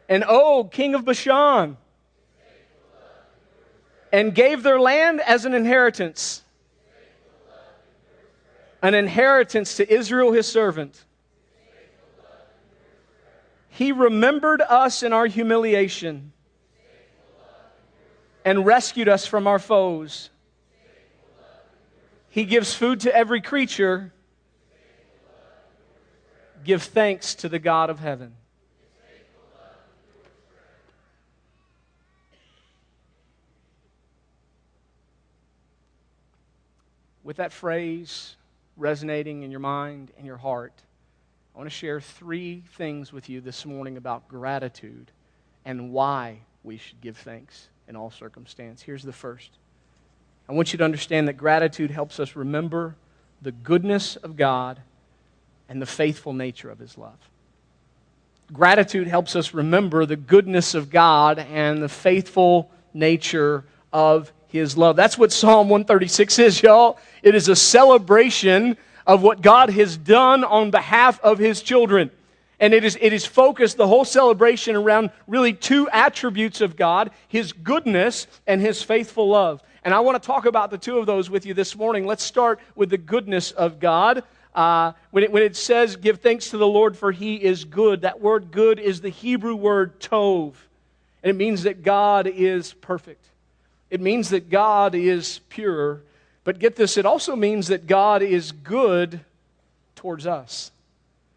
and 0.09 0.25
Og, 0.25 0.71
king 0.71 0.95
of 0.95 1.05
Bashan, 1.05 1.77
and 4.13 4.35
gave 4.35 4.63
their 4.63 4.81
land 4.81 5.21
as 5.21 5.45
an 5.45 5.55
inheritance, 5.55 6.43
an 8.83 8.95
inheritance 8.95 9.77
to 9.77 9.93
Israel, 9.93 10.33
his 10.33 10.47
servant. 10.47 11.05
He 13.69 13.93
remembered 13.93 14.61
us 14.61 15.03
in 15.03 15.13
our 15.13 15.27
humiliation 15.27 16.33
and 18.45 18.67
rescued 18.67 19.09
us 19.09 19.27
from 19.27 19.47
our 19.47 19.59
foes. 19.59 20.31
He 22.31 22.45
gives 22.45 22.75
food 22.75 23.01
to 23.01 23.15
every 23.15 23.41
creature. 23.41 24.13
Give 26.65 26.83
thanks 26.83 27.35
to 27.37 27.49
the 27.49 27.59
God 27.59 27.91
of 27.91 27.99
heaven. 27.99 28.35
With 37.25 37.37
that 37.37 37.53
phrase 37.53 38.37
resonating 38.77 39.43
in 39.43 39.51
your 39.51 39.61
mind 39.61 40.13
and 40.17 40.27
your 40.27 40.39
heart, 40.39 40.73
I 41.55 41.59
want 41.59 41.69
to 41.69 41.77
share 41.77 42.01
three 42.01 42.63
things 42.77 43.13
with 43.13 43.29
you 43.29 43.41
this 43.41 43.67
morning 43.67 43.97
about 43.97 44.29
gratitude 44.29 45.11
and 45.65 45.93
why 45.93 46.41
we 46.63 46.77
should 46.77 47.01
give 47.01 47.17
thanks 47.17 47.69
in 47.87 47.97
all 47.97 48.11
circumstance. 48.11 48.81
Here's 48.81 49.03
the 49.03 49.13
first. 49.13 49.59
I 50.49 50.53
want 50.53 50.73
you 50.73 50.79
to 50.79 50.85
understand 50.85 51.29
that 51.29 51.35
gratitude 51.35 51.91
helps 51.91 52.19
us 52.19 52.35
remember 52.35 52.97
the 53.43 53.53
goodness 53.53 54.17
of 54.17 54.37
God 54.37 54.81
and 55.69 55.83
the 55.83 55.87
faithful 55.87 56.33
nature 56.33 56.71
of 56.71 56.79
His 56.79 56.97
love. 56.97 57.19
Gratitude 58.53 59.07
helps 59.07 59.37
us 59.37 59.53
remember 59.53 60.07
the 60.07 60.17
goodness 60.17 60.75
of 60.75 60.89
God 60.89 61.39
and 61.39 61.83
the 61.83 61.89
faithful 61.89 62.71
nature 62.95 63.65
of 63.93 64.33
His 64.47 64.77
love. 64.77 64.97
That's 64.97 65.19
what 65.19 65.33
Psalm 65.33 65.69
136 65.69 66.39
is, 66.39 66.63
y'all. 66.63 66.99
It 67.23 67.35
is 67.35 67.49
a 67.49 67.57
celebration 67.57 68.79
of 69.07 69.23
what 69.23 69.43
God 69.43 69.69
has 69.71 69.99
done 69.99 70.45
on 70.45 70.71
behalf 70.71 71.21
of 71.21 71.39
His 71.39 71.61
children. 71.61 72.11
And 72.59 72.73
it 72.73 72.85
is, 72.85 72.97
it 73.01 73.13
is 73.13 73.25
focused, 73.25 73.77
the 73.77 73.87
whole 73.87 74.05
celebration, 74.05 74.77
around 74.77 75.11
really 75.27 75.53
two 75.53 75.89
attributes 75.91 76.63
of 76.63 76.75
God 76.75 77.11
His 77.29 77.53
goodness 77.53 78.27
and 78.47 78.63
His 78.63 78.83
faithful 78.83 79.29
love. 79.29 79.63
And 79.85 79.95
I 79.95 80.01
want 80.01 80.21
to 80.21 80.27
talk 80.27 80.47
about 80.47 80.71
the 80.71 80.79
two 80.79 80.99
of 80.99 81.07
those 81.07 81.31
with 81.31 81.47
you 81.47 81.55
this 81.55 81.77
morning. 81.77 82.07
Let's 82.07 82.25
start 82.25 82.61
with 82.75 82.91
the 82.91 82.99
goodness 82.99 83.53
of 83.53 83.79
God. 83.81 84.25
Uh, 84.55 84.93
when, 85.11 85.25
it, 85.25 85.31
when 85.31 85.43
it 85.43 85.57
says, 85.57 85.97
Give 85.97 86.19
thanks 86.19 86.51
to 86.51 86.59
the 86.59 86.67
Lord, 86.67 86.97
for 86.97 87.13
he 87.13 87.37
is 87.37 87.65
good, 87.65 88.03
that 88.03 88.21
word 88.21 88.51
good 88.51 88.79
is 88.79 89.01
the 89.01 89.09
Hebrew 89.09 89.55
word 89.55 90.01
tov. 90.01 90.55
And 91.23 91.31
it 91.31 91.37
means 91.37 91.63
that 91.65 91.83
God 91.83 92.27
is 92.27 92.73
perfect. 92.75 93.25
It 93.91 94.01
means 94.01 94.31
that 94.31 94.51
God 94.51 94.95
is 94.95 95.41
pure. 95.49 96.03
But 96.45 96.59
get 96.59 96.77
this, 96.77 96.97
it 96.97 97.07
also 97.07 97.37
means 97.37 97.69
that 97.69 97.87
God 97.87 98.23
is 98.23 98.53
good 98.53 99.21
towards 99.97 100.27
us. 100.27 100.71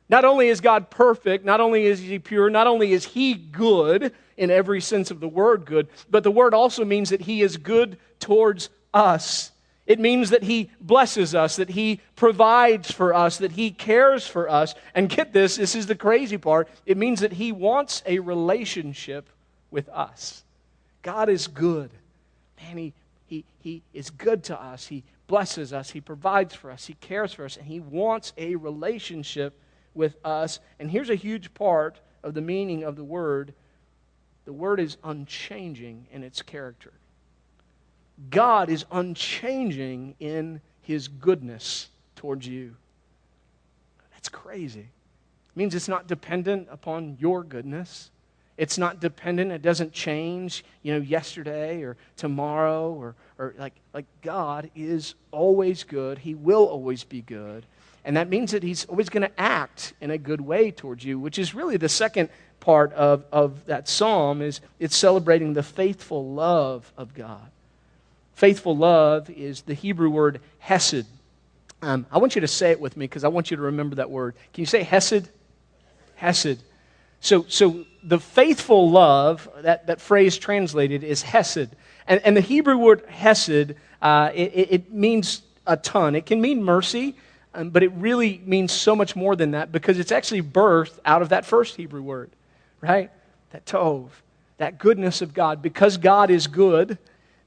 Not 0.10 0.25
only 0.25 0.50
is 0.50 0.60
God 0.60 0.89
perfect, 0.89 1.45
not 1.45 1.62
only 1.62 1.86
is 1.86 2.00
He 2.00 2.19
pure, 2.19 2.50
not 2.50 2.67
only 2.67 2.91
is 2.91 3.05
He 3.05 3.33
good 3.33 4.13
in 4.41 4.50
every 4.50 4.81
sense 4.81 5.12
of 5.12 5.19
the 5.19 5.27
word 5.27 5.65
good, 5.65 5.88
but 6.10 6.24
the 6.24 6.31
word 6.31 6.55
also 6.55 6.83
means 6.83 7.12
that 7.12 7.21
He 7.21 7.43
is 7.43 7.57
good 7.57 7.98
towards 8.19 8.69
us. 8.91 9.51
It 9.86 10.00
means 10.00 10.31
that 10.31 10.41
He 10.41 10.71
blesses 10.81 11.36
us, 11.36 11.57
that 11.57 11.69
He 11.69 12.00
provides 12.15 12.91
for 12.91 13.13
us, 13.13 13.38
that 13.38 13.51
He 13.51 13.69
cares 13.69 14.25
for 14.25 14.50
us. 14.50 14.74
And 14.95 15.10
get 15.10 15.31
this, 15.31 15.57
this 15.57 15.75
is 15.75 15.86
the 15.86 15.95
crazy 15.95 16.39
part. 16.39 16.67
It 16.88 16.98
means 16.98 17.19
that 17.19 17.33
He 17.33 17.51
wants 17.51 18.01
a 18.07 18.17
relationship 18.17 19.29
with 19.69 19.88
us. 19.89 20.43
God 21.03 21.29
is 21.29 21.45
good. 21.45 21.91
Man, 22.63 22.77
He, 22.77 22.93
he, 23.27 23.45
he 23.60 23.83
is 23.93 24.10
good 24.10 24.43
to 24.45 24.60
us. 24.60 24.88
He 24.88 25.03
blesses 25.27 25.71
us. 25.71 25.91
He 25.91 26.01
provides 26.01 26.55
for 26.55 26.71
us. 26.71 26.88
He 26.88 26.95
cares 26.95 27.31
for 27.31 27.45
us. 27.45 27.57
And 27.57 27.67
He 27.67 27.79
wants 27.79 28.33
a 28.39 28.55
relationship 28.55 29.53
with 29.93 30.15
us. 30.25 30.60
And 30.79 30.89
here's 30.89 31.12
a 31.12 31.15
huge 31.15 31.53
part 31.53 32.00
of 32.24 32.33
the 32.33 32.41
meaning 32.41 32.83
of 32.83 32.95
the 32.95 33.03
word 33.03 33.53
the 34.45 34.53
word 34.53 34.79
is 34.79 34.98
unchanging 35.03 36.07
in 36.12 36.24
its 36.24 36.41
character. 36.41 36.93
God 38.29 38.69
is 38.69 38.86
unchanging 38.91 40.15
in 40.19 40.62
his 40.81 41.07
goodness 41.07 41.89
towards 42.15 42.48
you. 42.48 42.75
That's 44.13 44.29
crazy. 44.29 44.79
It 44.81 45.57
means 45.57 45.75
it's 45.75 45.88
not 45.88 46.07
dependent 46.07 46.67
upon 46.71 47.17
your 47.19 47.43
goodness. 47.43 48.12
It's 48.57 48.77
not 48.77 49.00
dependent, 49.00 49.51
it 49.51 49.63
doesn't 49.63 49.91
change, 49.91 50.63
you 50.83 50.93
know, 50.93 51.00
yesterday 51.00 51.81
or 51.81 51.98
tomorrow 52.15 52.91
or, 52.91 53.15
or 53.39 53.55
like, 53.57 53.74
like 53.91 54.05
God 54.21 54.69
is 54.75 55.15
always 55.31 55.83
good. 55.83 56.19
He 56.19 56.36
will 56.36 56.65
always 56.65 57.03
be 57.03 57.21
good. 57.21 57.65
And 58.05 58.17
that 58.17 58.29
means 58.29 58.51
that 58.51 58.62
he's 58.62 58.86
always 58.86 59.10
going 59.10 59.24
to 59.24 59.41
act 59.41 59.93
in 60.01 60.12
a 60.12 60.17
good 60.17 60.41
way 60.41 60.69
towards 60.69 61.03
you, 61.03 61.17
which 61.19 61.39
is 61.39 61.55
really 61.55 61.77
the 61.77 61.89
second 61.89 62.29
part 62.62 62.94
of, 62.94 63.25
of 63.32 63.65
that 63.65 63.89
psalm 63.89 64.41
is 64.41 64.62
it's 64.80 64.96
celebrating 64.96 65.53
the 65.53 65.63
faithful 65.63 66.34
love 66.34 66.89
of 66.98 67.13
God. 67.13 67.50
Faithful 68.36 68.77
love 68.77 69.30
is 69.30 69.63
the 69.63 69.74
Hebrew 69.74 70.10
word 70.10 70.39
hesed. 70.60 71.06
Um, 71.82 72.06
I 72.12 72.20
want 72.20 72.36
you 72.36 72.41
to 72.41 72.48
say 72.48 72.72
it 72.72 72.80
with 72.80 72.96
me 72.96 73.06
because 73.06 73.24
I 73.24 73.27
want 73.27 73.51
you 73.51 73.58
to 73.58 73.63
remember 73.63 73.96
that 73.96 74.10
word. 74.10 74.36
Can 74.53 74.62
you 74.62 74.65
say 74.65 74.84
hesed? 74.84 75.27
Hesed. 76.15 76.63
So, 77.20 77.46
so 77.48 77.86
the 78.03 78.20
faithful 78.20 78.89
love, 78.89 79.48
that, 79.62 79.88
that 79.88 80.01
phrase 80.01 80.38
translated 80.38 81.03
is 81.03 81.22
hesed. 81.22 81.70
And, 82.08 82.22
and 82.24 82.36
the 82.36 82.41
Hebrew 82.41 82.77
word 82.77 83.03
hesed, 83.08 83.75
uh, 84.01 84.32
it, 84.34 84.68
it 84.72 84.91
means 84.91 85.41
a 85.68 85.77
ton. 85.77 86.15
It 86.15 86.25
can 86.25 86.41
mean 86.41 86.63
mercy, 86.63 87.15
um, 87.53 87.70
but 87.70 87.84
it 87.84 87.91
really 87.94 88.41
means 88.46 88.72
so 88.72 88.96
much 88.96 89.15
more 89.15 89.36
than 89.36 89.51
that 89.51 89.72
because 89.72 90.00
it's 90.00 90.12
actually 90.12 90.41
birthed 90.41 91.00
out 91.06 91.22
of 91.22 91.30
that 91.30 91.46
first 91.46 91.75
Hebrew 91.75 92.01
word, 92.01 92.32
right? 92.82 93.12
That 93.52 93.66
tov, 93.66 94.10
that 94.58 94.78
goodness 94.78 95.22
of 95.22 95.34
God. 95.34 95.62
Because 95.62 95.98
God 95.98 96.30
is 96.30 96.48
good, 96.48 96.98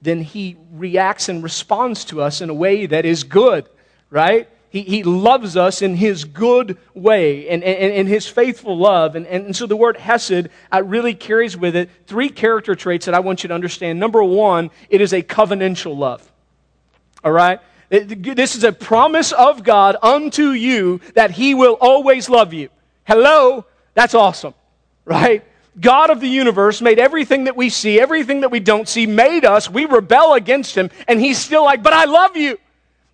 then 0.00 0.22
he 0.22 0.56
reacts 0.72 1.28
and 1.28 1.42
responds 1.42 2.04
to 2.06 2.22
us 2.22 2.40
in 2.40 2.50
a 2.50 2.54
way 2.54 2.86
that 2.86 3.04
is 3.04 3.24
good, 3.24 3.68
right? 4.10 4.48
He, 4.74 4.82
he 4.82 5.02
loves 5.04 5.56
us 5.56 5.82
in 5.82 5.94
his 5.94 6.24
good 6.24 6.78
way 6.94 7.48
and, 7.48 7.62
and, 7.62 7.92
and 7.92 8.08
his 8.08 8.26
faithful 8.26 8.76
love. 8.76 9.14
And, 9.14 9.24
and, 9.26 9.54
so 9.54 9.66
the 9.66 9.76
word 9.76 9.96
hesed 9.96 10.48
uh, 10.72 10.82
really 10.82 11.14
carries 11.14 11.56
with 11.56 11.76
it 11.76 11.90
three 12.08 12.28
character 12.28 12.74
traits 12.74 13.06
that 13.06 13.14
I 13.14 13.20
want 13.20 13.44
you 13.44 13.48
to 13.48 13.54
understand. 13.54 14.00
Number 14.00 14.22
one, 14.24 14.72
it 14.90 15.00
is 15.00 15.12
a 15.12 15.22
covenantal 15.22 15.96
love. 15.96 16.28
All 17.22 17.30
right? 17.30 17.60
This 17.88 18.56
is 18.56 18.64
a 18.64 18.72
promise 18.72 19.30
of 19.30 19.62
God 19.62 19.96
unto 20.02 20.50
you 20.50 21.00
that 21.14 21.30
He 21.30 21.54
will 21.54 21.78
always 21.80 22.28
love 22.28 22.52
you. 22.52 22.68
Hello? 23.04 23.66
That's 23.94 24.14
awesome, 24.14 24.54
right? 25.04 25.44
God 25.80 26.10
of 26.10 26.20
the 26.20 26.28
universe 26.28 26.80
made 26.80 26.98
everything 26.98 27.44
that 27.44 27.56
we 27.56 27.68
see, 27.68 28.00
everything 28.00 28.42
that 28.42 28.50
we 28.50 28.60
don't 28.60 28.88
see, 28.88 29.06
made 29.06 29.44
us. 29.44 29.68
We 29.68 29.86
rebel 29.86 30.34
against 30.34 30.76
Him, 30.76 30.90
and 31.08 31.20
He's 31.20 31.38
still 31.38 31.64
like, 31.64 31.82
But 31.82 31.92
I 31.92 32.04
love 32.04 32.36
you. 32.36 32.58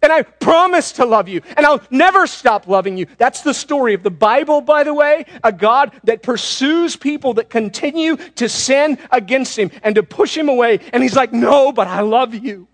And 0.03 0.11
I 0.11 0.23
promise 0.23 0.93
to 0.93 1.05
love 1.05 1.29
you, 1.29 1.43
and 1.59 1.67
I'll 1.67 1.83
never 1.91 2.27
stop 2.27 2.67
loving 2.67 2.97
you. 2.97 3.07
That's 3.19 3.43
the 3.43 3.53
story 3.53 3.93
of 3.93 4.03
the 4.03 4.11
Bible, 4.11 4.63
by 4.63 4.83
the 4.83 4.95
way. 4.95 5.27
A 5.45 5.53
God 5.53 5.93
that 6.05 6.23
pursues 6.23 6.97
people 6.97 7.35
that 7.35 7.51
continue 7.51 8.17
to 8.17 8.49
sin 8.49 8.99
against 9.11 9.59
Him 9.59 9.71
and 9.83 9.95
to 9.97 10.03
push 10.03 10.37
Him 10.37 10.49
away. 10.49 10.81
And 10.95 11.03
He's 11.03 11.17
like, 11.17 11.33
No, 11.33 11.73
but 11.73 11.87
I 11.87 12.01
love 12.01 12.35
you, 12.35 12.67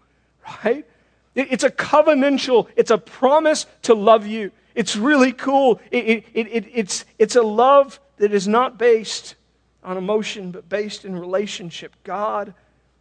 right? 0.65 0.87
It's 1.35 1.65
a 1.65 1.71
covenantal, 1.71 2.69
it's 2.77 2.91
a 2.91 2.99
promise 2.99 3.67
to 3.83 3.95
love 3.95 4.27
you. 4.27 4.53
It's 4.75 4.95
really 4.95 5.33
cool. 5.33 5.81
It, 5.91 6.25
it, 6.35 6.47
it, 6.47 6.67
it's, 6.73 7.05
it's 7.19 7.35
a 7.35 7.43
love 7.43 7.99
that 8.19 8.33
is 8.33 8.49
not 8.49 8.79
based 8.79 9.35
on 9.83 9.97
emotion, 9.97 10.51
but 10.51 10.69
based 10.69 11.05
in 11.05 11.19
relationship. 11.19 11.95
God 12.05 12.55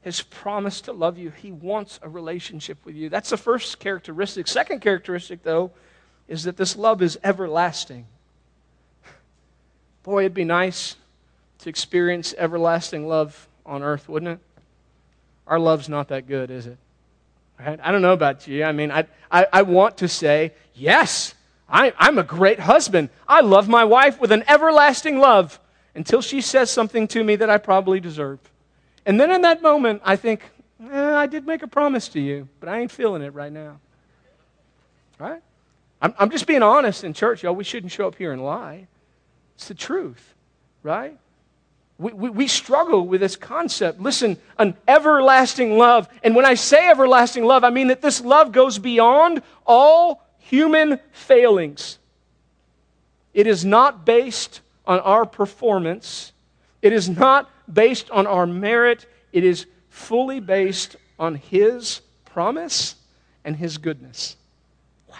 has 0.03 0.21
promised 0.21 0.85
to 0.85 0.93
love 0.93 1.17
you, 1.17 1.31
He 1.31 1.51
wants 1.51 1.99
a 2.03 2.09
relationship 2.09 2.77
with 2.85 2.95
you. 2.95 3.09
That's 3.09 3.31
the 3.31 3.37
first 3.37 3.79
characteristic. 3.79 4.47
Second 4.47 4.81
characteristic, 4.81 5.41
though, 5.41 5.71
is 6.27 6.43
that 6.43 6.57
this 6.57 6.75
love 6.75 7.01
is 7.01 7.17
everlasting. 7.23 8.05
Boy, 10.03 10.21
it'd 10.21 10.33
be 10.35 10.43
nice 10.43 10.95
to 11.59 11.69
experience 11.69 12.35
everlasting 12.37 13.07
love 13.07 13.47
on 13.65 13.81
earth, 13.81 14.07
wouldn't 14.07 14.33
it? 14.33 14.39
Our 15.47 15.59
love's 15.59 15.89
not 15.89 16.09
that 16.09 16.27
good, 16.27 16.51
is 16.51 16.67
it? 16.67 16.77
Right? 17.59 17.79
I 17.81 17.91
don't 17.91 18.01
know 18.01 18.13
about 18.13 18.47
you. 18.47 18.63
I 18.63 18.71
mean, 18.71 18.91
I, 18.91 19.05
I, 19.31 19.47
I 19.51 19.61
want 19.61 19.97
to 19.97 20.07
say, 20.07 20.53
yes, 20.73 21.33
I, 21.67 21.93
I'm 21.97 22.17
a 22.17 22.23
great 22.23 22.59
husband. 22.59 23.09
I 23.27 23.41
love 23.41 23.67
my 23.67 23.83
wife 23.83 24.19
with 24.19 24.31
an 24.31 24.43
everlasting 24.47 25.19
love 25.19 25.59
until 25.95 26.21
she 26.21 26.41
says 26.41 26.69
something 26.69 27.07
to 27.09 27.23
me 27.23 27.35
that 27.37 27.49
I 27.49 27.57
probably 27.57 27.99
deserve. 27.99 28.39
And 29.05 29.19
then 29.19 29.31
in 29.31 29.41
that 29.41 29.61
moment, 29.61 30.01
I 30.03 30.15
think, 30.15 30.41
eh, 30.91 31.15
I 31.15 31.25
did 31.25 31.45
make 31.47 31.63
a 31.63 31.67
promise 31.67 32.07
to 32.09 32.19
you, 32.19 32.47
but 32.59 32.69
I 32.69 32.79
ain't 32.79 32.91
feeling 32.91 33.21
it 33.21 33.33
right 33.33 33.51
now. 33.51 33.79
Right? 35.17 35.41
I'm, 36.01 36.13
I'm 36.19 36.29
just 36.29 36.45
being 36.45 36.63
honest 36.63 37.03
in 37.03 37.13
church, 37.13 37.43
y'all. 37.43 37.55
We 37.55 37.63
shouldn't 37.63 37.91
show 37.91 38.07
up 38.07 38.15
here 38.15 38.31
and 38.31 38.43
lie. 38.43 38.87
It's 39.55 39.67
the 39.67 39.73
truth, 39.73 40.35
right? 40.83 41.17
We, 41.97 42.11
we, 42.11 42.29
we, 42.29 42.47
struggle 42.47 43.07
with 43.07 43.21
this 43.21 43.37
concept. 43.37 44.01
Listen, 44.01 44.37
an 44.59 44.75
everlasting 44.85 45.77
love. 45.77 46.09
And 46.23 46.35
when 46.35 46.45
I 46.45 46.55
say 46.55 46.89
everlasting 46.89 47.45
love, 47.45 47.63
I 47.63 47.69
mean 47.69 47.87
that 47.87 48.01
this 48.01 48.19
love 48.19 48.51
goes 48.51 48.77
beyond 48.77 49.41
all 49.65 50.24
human 50.45 50.99
failings. 51.11 51.99
It 53.33 53.47
is 53.47 53.65
not 53.65 54.05
based 54.05 54.61
on 54.85 54.99
our 54.99 55.25
performance, 55.25 56.31
it 56.81 56.93
is 56.93 57.09
not 57.09 57.49
based 57.71 58.09
on 58.11 58.27
our 58.27 58.45
merit. 58.45 59.05
It 59.33 59.43
is 59.43 59.65
fully 59.89 60.39
based 60.39 60.95
on 61.19 61.35
His 61.35 61.99
promise 62.23 62.95
and 63.43 63.55
His 63.55 63.77
goodness. 63.77 64.37
Wow. 65.09 65.17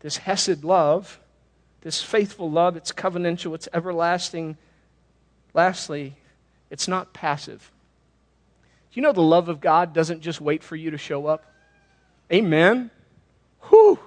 This 0.00 0.18
Hesed 0.18 0.62
love 0.62 1.18
this 1.86 2.02
faithful 2.02 2.50
love, 2.50 2.76
it's 2.76 2.90
covenantal, 2.90 3.54
it's 3.54 3.68
everlasting. 3.72 4.56
Lastly, 5.54 6.16
it's 6.68 6.88
not 6.88 7.12
passive. 7.12 7.70
Do 8.90 8.98
you 8.98 9.02
know 9.02 9.12
the 9.12 9.22
love 9.22 9.48
of 9.48 9.60
God 9.60 9.92
doesn't 9.92 10.20
just 10.20 10.40
wait 10.40 10.64
for 10.64 10.74
you 10.74 10.90
to 10.90 10.98
show 10.98 11.28
up? 11.28 11.44
Amen. 12.32 12.90
Whew. 13.68 13.98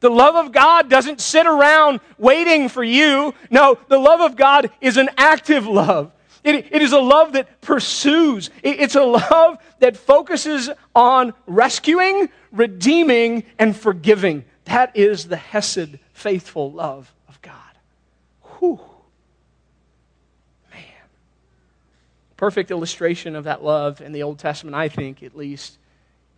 The 0.00 0.10
love 0.10 0.36
of 0.36 0.52
God 0.52 0.90
doesn't 0.90 1.20
sit 1.20 1.46
around 1.46 2.00
waiting 2.18 2.68
for 2.68 2.84
you. 2.84 3.34
No, 3.50 3.78
the 3.88 3.98
love 3.98 4.20
of 4.20 4.36
God 4.36 4.70
is 4.80 4.98
an 4.98 5.08
active 5.16 5.66
love. 5.66 6.12
It, 6.44 6.68
it 6.70 6.80
is 6.82 6.92
a 6.92 7.00
love 7.00 7.32
that 7.32 7.60
pursues. 7.60 8.50
It, 8.62 8.78
it's 8.78 8.94
a 8.94 9.02
love 9.02 9.58
that 9.80 9.96
focuses 9.96 10.70
on 10.94 11.34
rescuing, 11.46 12.28
redeeming, 12.52 13.44
and 13.58 13.76
forgiving. 13.76 14.44
That 14.66 14.96
is 14.96 15.26
the 15.26 15.36
Hesed 15.36 15.98
faithful 16.12 16.70
love 16.70 17.12
of 17.28 17.42
God. 17.42 17.54
Whew. 18.58 18.80
Man. 20.72 20.82
Perfect 22.36 22.70
illustration 22.70 23.34
of 23.34 23.44
that 23.44 23.64
love 23.64 24.00
in 24.00 24.12
the 24.12 24.22
Old 24.22 24.38
Testament, 24.38 24.76
I 24.76 24.88
think 24.88 25.22
at 25.22 25.36
least, 25.36 25.78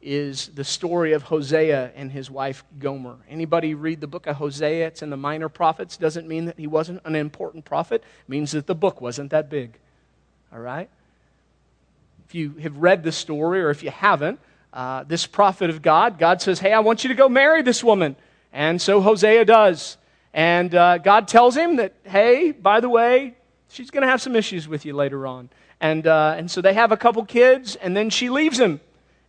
is 0.00 0.49
the 0.55 0.64
story 0.64 1.12
of 1.12 1.25
Hosea 1.25 1.93
and 1.97 2.12
his 2.12 2.31
wife 2.31 2.64
Gomer. 2.78 3.17
Anybody 3.28 3.75
read 3.75 4.00
the 4.00 4.07
book 4.07 4.26
of 4.26 4.37
Hosea? 4.37 4.87
It's 4.87 5.02
in 5.02 5.11
the 5.11 5.17
minor 5.17 5.49
prophets. 5.49 5.97
Doesn't 5.97 6.28
mean 6.28 6.45
that 6.45 6.59
he 6.59 6.67
wasn't 6.67 7.00
an 7.05 7.17
important 7.17 7.64
prophet. 7.64 8.02
It 8.02 8.28
means 8.28 8.52
that 8.52 8.67
the 8.67 8.75
book 8.75 9.00
wasn't 9.00 9.31
that 9.31 9.50
big. 9.50 9.76
All 10.52 10.61
right? 10.61 10.88
If 12.28 12.35
you 12.35 12.55
have 12.62 12.76
read 12.76 13.02
the 13.02 13.12
story 13.12 13.61
or 13.61 13.71
if 13.71 13.83
you 13.83 13.90
haven't, 13.90 14.38
uh, 14.73 15.05
this 15.05 15.26
prophet 15.26 15.71
of 15.71 15.83
God, 15.83 16.19
God 16.19 16.40
says, 16.40 16.61
Hey, 16.61 16.73
I 16.73 16.81
want 16.81 17.02
you 17.02 17.09
to 17.09 17.14
go 17.14 17.28
marry 17.28 17.62
this 17.62 17.83
woman. 17.83 18.17
And 18.52 18.81
so 18.81 19.00
Hosea 19.00 19.45
does. 19.45 19.97
And 20.33 20.75
uh, 20.75 20.99
God 20.99 21.26
tells 21.26 21.57
him 21.57 21.76
that, 21.76 21.95
hey, 22.05 22.52
by 22.52 22.81
the 22.81 22.88
way, 22.88 23.35
she's 23.69 23.90
going 23.90 24.02
to 24.02 24.09
have 24.09 24.23
some 24.23 24.37
issues 24.37 24.69
with 24.69 24.85
you 24.85 24.95
later 24.95 25.26
on. 25.26 25.49
And, 25.81 26.07
uh, 26.07 26.35
and 26.37 26.50
so 26.50 26.61
they 26.61 26.75
have 26.75 26.93
a 26.93 26.97
couple 26.97 27.25
kids, 27.25 27.76
and 27.76 27.97
then 27.97 28.11
she 28.11 28.31
leaves 28.31 28.59
him. 28.59 28.81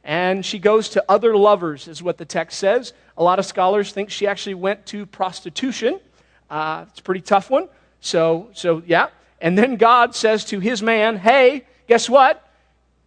And 0.03 0.45
she 0.45 0.59
goes 0.59 0.89
to 0.89 1.03
other 1.09 1.35
lovers, 1.35 1.87
is 1.87 2.01
what 2.01 2.17
the 2.17 2.25
text 2.25 2.59
says. 2.59 2.93
A 3.17 3.23
lot 3.23 3.39
of 3.39 3.45
scholars 3.45 3.91
think 3.91 4.09
she 4.09 4.27
actually 4.27 4.55
went 4.55 4.85
to 4.87 5.05
prostitution. 5.05 5.99
Uh, 6.49 6.85
it's 6.89 6.99
a 6.99 7.03
pretty 7.03 7.21
tough 7.21 7.49
one. 7.49 7.67
So, 8.01 8.49
so 8.53 8.81
yeah. 8.85 9.09
And 9.41 9.57
then 9.57 9.75
God 9.75 10.15
says 10.15 10.45
to 10.45 10.59
his 10.59 10.81
man, 10.81 11.17
Hey, 11.17 11.65
guess 11.87 12.09
what? 12.09 12.45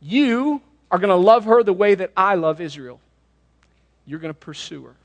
You 0.00 0.60
are 0.90 0.98
going 0.98 1.10
to 1.10 1.16
love 1.16 1.44
her 1.46 1.62
the 1.62 1.72
way 1.72 1.94
that 1.94 2.12
I 2.16 2.34
love 2.34 2.60
Israel. 2.60 3.00
You're 4.06 4.18
going 4.18 4.32
to 4.32 4.38
pursue 4.38 4.84
her. 4.84 4.96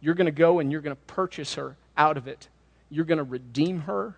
You're 0.00 0.14
going 0.14 0.26
to 0.26 0.32
go 0.32 0.60
and 0.60 0.70
you're 0.70 0.80
going 0.80 0.96
to 0.96 1.02
purchase 1.02 1.54
her 1.54 1.76
out 1.96 2.16
of 2.16 2.28
it. 2.28 2.48
You're 2.90 3.04
going 3.04 3.18
to 3.18 3.24
redeem 3.24 3.80
her, 3.80 4.14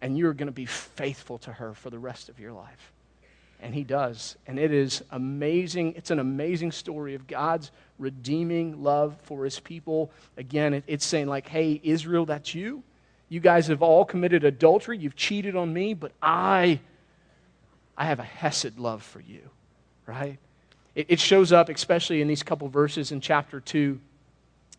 and 0.00 0.18
you're 0.18 0.32
going 0.32 0.48
to 0.48 0.52
be 0.52 0.66
faithful 0.66 1.38
to 1.38 1.52
her 1.52 1.74
for 1.74 1.90
the 1.90 1.98
rest 1.98 2.28
of 2.28 2.40
your 2.40 2.52
life. 2.52 2.92
And 3.62 3.74
he 3.74 3.84
does. 3.84 4.36
And 4.46 4.58
it 4.58 4.72
is 4.72 5.02
amazing. 5.10 5.94
It's 5.96 6.10
an 6.10 6.18
amazing 6.18 6.72
story 6.72 7.14
of 7.14 7.26
God's 7.26 7.70
redeeming 7.98 8.82
love 8.82 9.16
for 9.22 9.44
his 9.44 9.60
people. 9.60 10.10
Again, 10.36 10.82
it's 10.86 11.04
saying, 11.04 11.26
like, 11.26 11.46
hey, 11.46 11.80
Israel, 11.84 12.24
that's 12.26 12.54
you. 12.54 12.82
You 13.28 13.38
guys 13.38 13.68
have 13.68 13.82
all 13.82 14.04
committed 14.04 14.44
adultery. 14.44 14.98
You've 14.98 15.14
cheated 15.14 15.54
on 15.56 15.72
me, 15.72 15.94
but 15.94 16.12
I, 16.22 16.80
I 17.96 18.06
have 18.06 18.18
a 18.18 18.24
Hesed 18.24 18.78
love 18.78 19.02
for 19.02 19.20
you, 19.20 19.48
right? 20.06 20.38
It, 20.94 21.06
it 21.08 21.20
shows 21.20 21.52
up, 21.52 21.68
especially 21.68 22.22
in 22.22 22.28
these 22.28 22.42
couple 22.42 22.68
verses 22.68 23.12
in 23.12 23.20
chapter 23.20 23.60
2. 23.60 24.00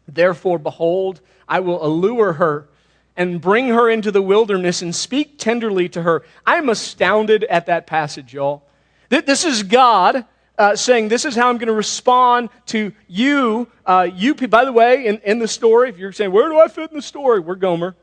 Therefore, 0.08 0.60
behold, 0.60 1.22
I 1.48 1.60
will 1.60 1.86
allure 1.86 2.34
her 2.34 2.68
and 3.16 3.40
bring 3.40 3.68
her 3.70 3.90
into 3.90 4.12
the 4.12 4.22
wilderness 4.22 4.82
and 4.82 4.96
speak 4.96 5.38
tenderly 5.38 5.88
to 5.90 6.02
her. 6.02 6.24
I'm 6.46 6.70
astounded 6.70 7.44
at 7.46 7.68
that 7.68 7.88
passage, 7.88 8.34
y'all. 8.34 8.64
This 9.12 9.44
is 9.44 9.64
God 9.64 10.26
uh, 10.58 10.76
saying, 10.76 11.10
This 11.10 11.26
is 11.26 11.36
how 11.36 11.50
I'm 11.50 11.58
going 11.58 11.68
to 11.68 11.74
respond 11.74 12.50
to 12.68 12.94
you. 13.08 13.68
Uh, 13.86 14.08
you, 14.14 14.34
by 14.34 14.64
the 14.64 14.72
way, 14.72 15.06
in, 15.06 15.20
in 15.20 15.40
the 15.40 15.48
story, 15.48 15.90
if 15.90 15.98
you're 15.98 16.14
saying, 16.14 16.32
Where 16.32 16.48
do 16.48 16.58
I 16.60 16.70
fit 16.70 16.92
in 16.92 16.96
the 16.96 17.02
story? 17.02 17.42
We're 17.42 17.56
Gomer. 17.56 17.96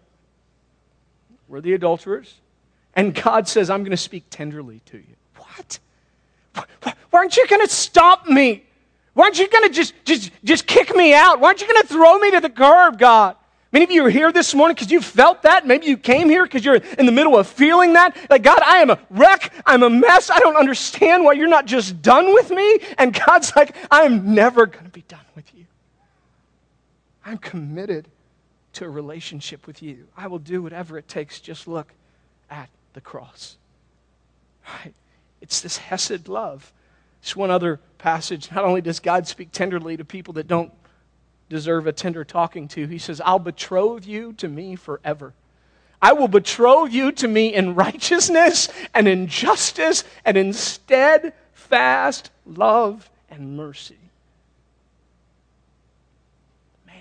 We're 1.48 1.62
the 1.62 1.72
adulterers. 1.72 2.34
And 2.94 3.14
God 3.14 3.48
says, 3.48 3.70
I'm 3.70 3.80
going 3.80 3.92
to 3.92 3.96
speak 3.96 4.24
tenderly 4.28 4.82
to 4.86 4.98
you. 4.98 5.16
What? 5.36 5.78
Why 6.82 6.94
aren't 7.12 7.36
you 7.36 7.46
going 7.46 7.66
to 7.66 7.72
stop 7.72 8.26
me? 8.26 8.64
Why 9.14 9.24
aren't 9.24 9.38
you 9.38 9.48
going 9.48 9.68
to 9.68 9.74
just, 9.74 9.94
just, 10.04 10.30
just 10.44 10.66
kick 10.66 10.94
me 10.94 11.14
out? 11.14 11.40
Why 11.40 11.48
aren't 11.48 11.60
you 11.60 11.68
going 11.68 11.82
to 11.82 11.88
throw 11.88 12.18
me 12.18 12.32
to 12.32 12.40
the 12.40 12.50
curb, 12.50 12.98
God? 12.98 13.36
Many 13.70 13.84
of 13.84 13.90
you 13.90 14.06
are 14.06 14.10
here 14.10 14.32
this 14.32 14.54
morning 14.54 14.74
because 14.74 14.90
you 14.90 15.02
felt 15.02 15.42
that. 15.42 15.66
Maybe 15.66 15.86
you 15.86 15.98
came 15.98 16.30
here 16.30 16.44
because 16.44 16.64
you're 16.64 16.76
in 16.76 17.04
the 17.04 17.12
middle 17.12 17.36
of 17.36 17.46
feeling 17.46 17.92
that. 17.92 18.16
Like, 18.30 18.42
God, 18.42 18.60
I 18.64 18.78
am 18.78 18.88
a 18.88 18.98
wreck. 19.10 19.52
I'm 19.66 19.82
a 19.82 19.90
mess. 19.90 20.30
I 20.30 20.38
don't 20.38 20.56
understand 20.56 21.22
why 21.22 21.32
you're 21.32 21.48
not 21.48 21.66
just 21.66 22.00
done 22.00 22.32
with 22.32 22.50
me. 22.50 22.78
And 22.96 23.12
God's 23.26 23.54
like, 23.54 23.76
I'm 23.90 24.34
never 24.34 24.64
going 24.64 24.86
to 24.86 24.90
be 24.90 25.04
done 25.06 25.20
with 25.34 25.54
you. 25.54 25.66
I'm 27.26 27.36
committed 27.36 28.08
to 28.74 28.86
a 28.86 28.88
relationship 28.88 29.66
with 29.66 29.82
you. 29.82 30.08
I 30.16 30.28
will 30.28 30.38
do 30.38 30.62
whatever 30.62 30.96
it 30.96 31.06
takes. 31.06 31.38
Just 31.38 31.68
look 31.68 31.92
at 32.50 32.70
the 32.94 33.02
cross. 33.02 33.58
Right? 34.66 34.94
It's 35.42 35.60
this 35.60 35.76
Hesed 35.76 36.26
love. 36.26 36.72
It's 37.20 37.36
one 37.36 37.50
other 37.50 37.80
passage. 37.98 38.50
Not 38.50 38.64
only 38.64 38.80
does 38.80 39.00
God 39.00 39.26
speak 39.26 39.52
tenderly 39.52 39.98
to 39.98 40.06
people 40.06 40.34
that 40.34 40.46
don't 40.46 40.72
deserve 41.48 41.86
a 41.86 41.92
tender 41.92 42.24
talking 42.24 42.68
to. 42.68 42.86
He 42.86 42.98
says, 42.98 43.20
I'll 43.24 43.38
betroth 43.38 44.06
you 44.06 44.32
to 44.34 44.48
me 44.48 44.76
forever. 44.76 45.32
I 46.00 46.12
will 46.12 46.28
betroth 46.28 46.92
you 46.92 47.10
to 47.12 47.28
me 47.28 47.54
in 47.54 47.74
righteousness 47.74 48.68
and 48.94 49.08
in 49.08 49.26
justice 49.26 50.04
and 50.24 50.36
in 50.36 50.52
steadfast 50.52 52.30
love 52.46 53.10
and 53.30 53.56
mercy. 53.56 53.98
Man. 56.86 56.96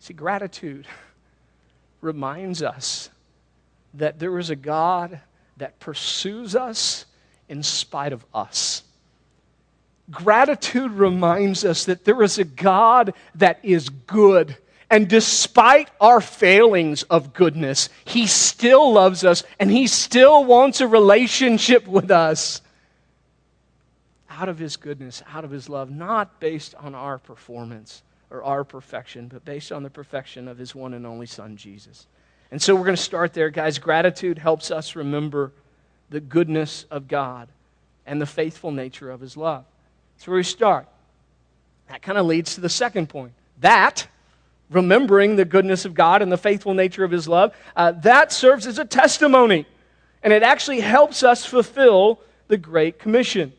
See, 0.00 0.12
gratitude 0.12 0.86
reminds 2.02 2.62
us 2.62 3.08
that 3.94 4.18
there 4.18 4.38
is 4.38 4.50
a 4.50 4.56
God 4.56 5.20
that 5.56 5.78
pursues 5.78 6.54
us 6.54 7.06
in 7.48 7.62
spite 7.62 8.12
of 8.12 8.24
us. 8.34 8.82
Gratitude 10.10 10.92
reminds 10.92 11.64
us 11.64 11.84
that 11.86 12.04
there 12.04 12.22
is 12.22 12.38
a 12.38 12.44
God 12.44 13.14
that 13.36 13.58
is 13.62 13.88
good. 13.88 14.56
And 14.90 15.08
despite 15.08 15.88
our 16.00 16.20
failings 16.20 17.04
of 17.04 17.32
goodness, 17.32 17.88
He 18.04 18.26
still 18.26 18.92
loves 18.92 19.24
us 19.24 19.42
and 19.58 19.70
He 19.70 19.86
still 19.86 20.44
wants 20.44 20.80
a 20.80 20.86
relationship 20.86 21.86
with 21.88 22.10
us 22.10 22.60
out 24.28 24.48
of 24.48 24.58
His 24.58 24.76
goodness, 24.76 25.22
out 25.32 25.44
of 25.44 25.50
His 25.50 25.68
love, 25.68 25.90
not 25.90 26.38
based 26.38 26.74
on 26.74 26.94
our 26.94 27.18
performance 27.18 28.02
or 28.30 28.42
our 28.44 28.62
perfection, 28.62 29.28
but 29.28 29.44
based 29.44 29.72
on 29.72 29.82
the 29.82 29.90
perfection 29.90 30.48
of 30.48 30.58
His 30.58 30.74
one 30.74 30.92
and 30.92 31.06
only 31.06 31.26
Son, 31.26 31.56
Jesus. 31.56 32.06
And 32.50 32.60
so 32.60 32.74
we're 32.74 32.84
going 32.84 32.96
to 32.96 33.02
start 33.02 33.32
there, 33.32 33.50
guys. 33.50 33.78
Gratitude 33.78 34.38
helps 34.38 34.70
us 34.70 34.94
remember 34.94 35.50
the 36.10 36.20
goodness 36.20 36.84
of 36.90 37.08
God 37.08 37.48
and 38.06 38.20
the 38.20 38.26
faithful 38.26 38.70
nature 38.70 39.10
of 39.10 39.20
His 39.20 39.36
love. 39.36 39.64
That's 40.14 40.26
where 40.26 40.36
we 40.36 40.42
start. 40.42 40.86
That 41.88 42.02
kind 42.02 42.18
of 42.18 42.26
leads 42.26 42.54
to 42.54 42.60
the 42.60 42.68
second 42.68 43.08
point. 43.08 43.32
That, 43.60 44.06
remembering 44.70 45.36
the 45.36 45.44
goodness 45.44 45.84
of 45.84 45.94
God 45.94 46.22
and 46.22 46.32
the 46.32 46.36
faithful 46.36 46.74
nature 46.74 47.04
of 47.04 47.10
His 47.10 47.28
love, 47.28 47.54
uh, 47.76 47.92
that 47.92 48.32
serves 48.32 48.66
as 48.66 48.78
a 48.78 48.84
testimony. 48.84 49.66
And 50.22 50.32
it 50.32 50.42
actually 50.42 50.80
helps 50.80 51.22
us 51.22 51.44
fulfill 51.44 52.20
the 52.48 52.56
Great 52.56 52.98
Commission. 52.98 53.52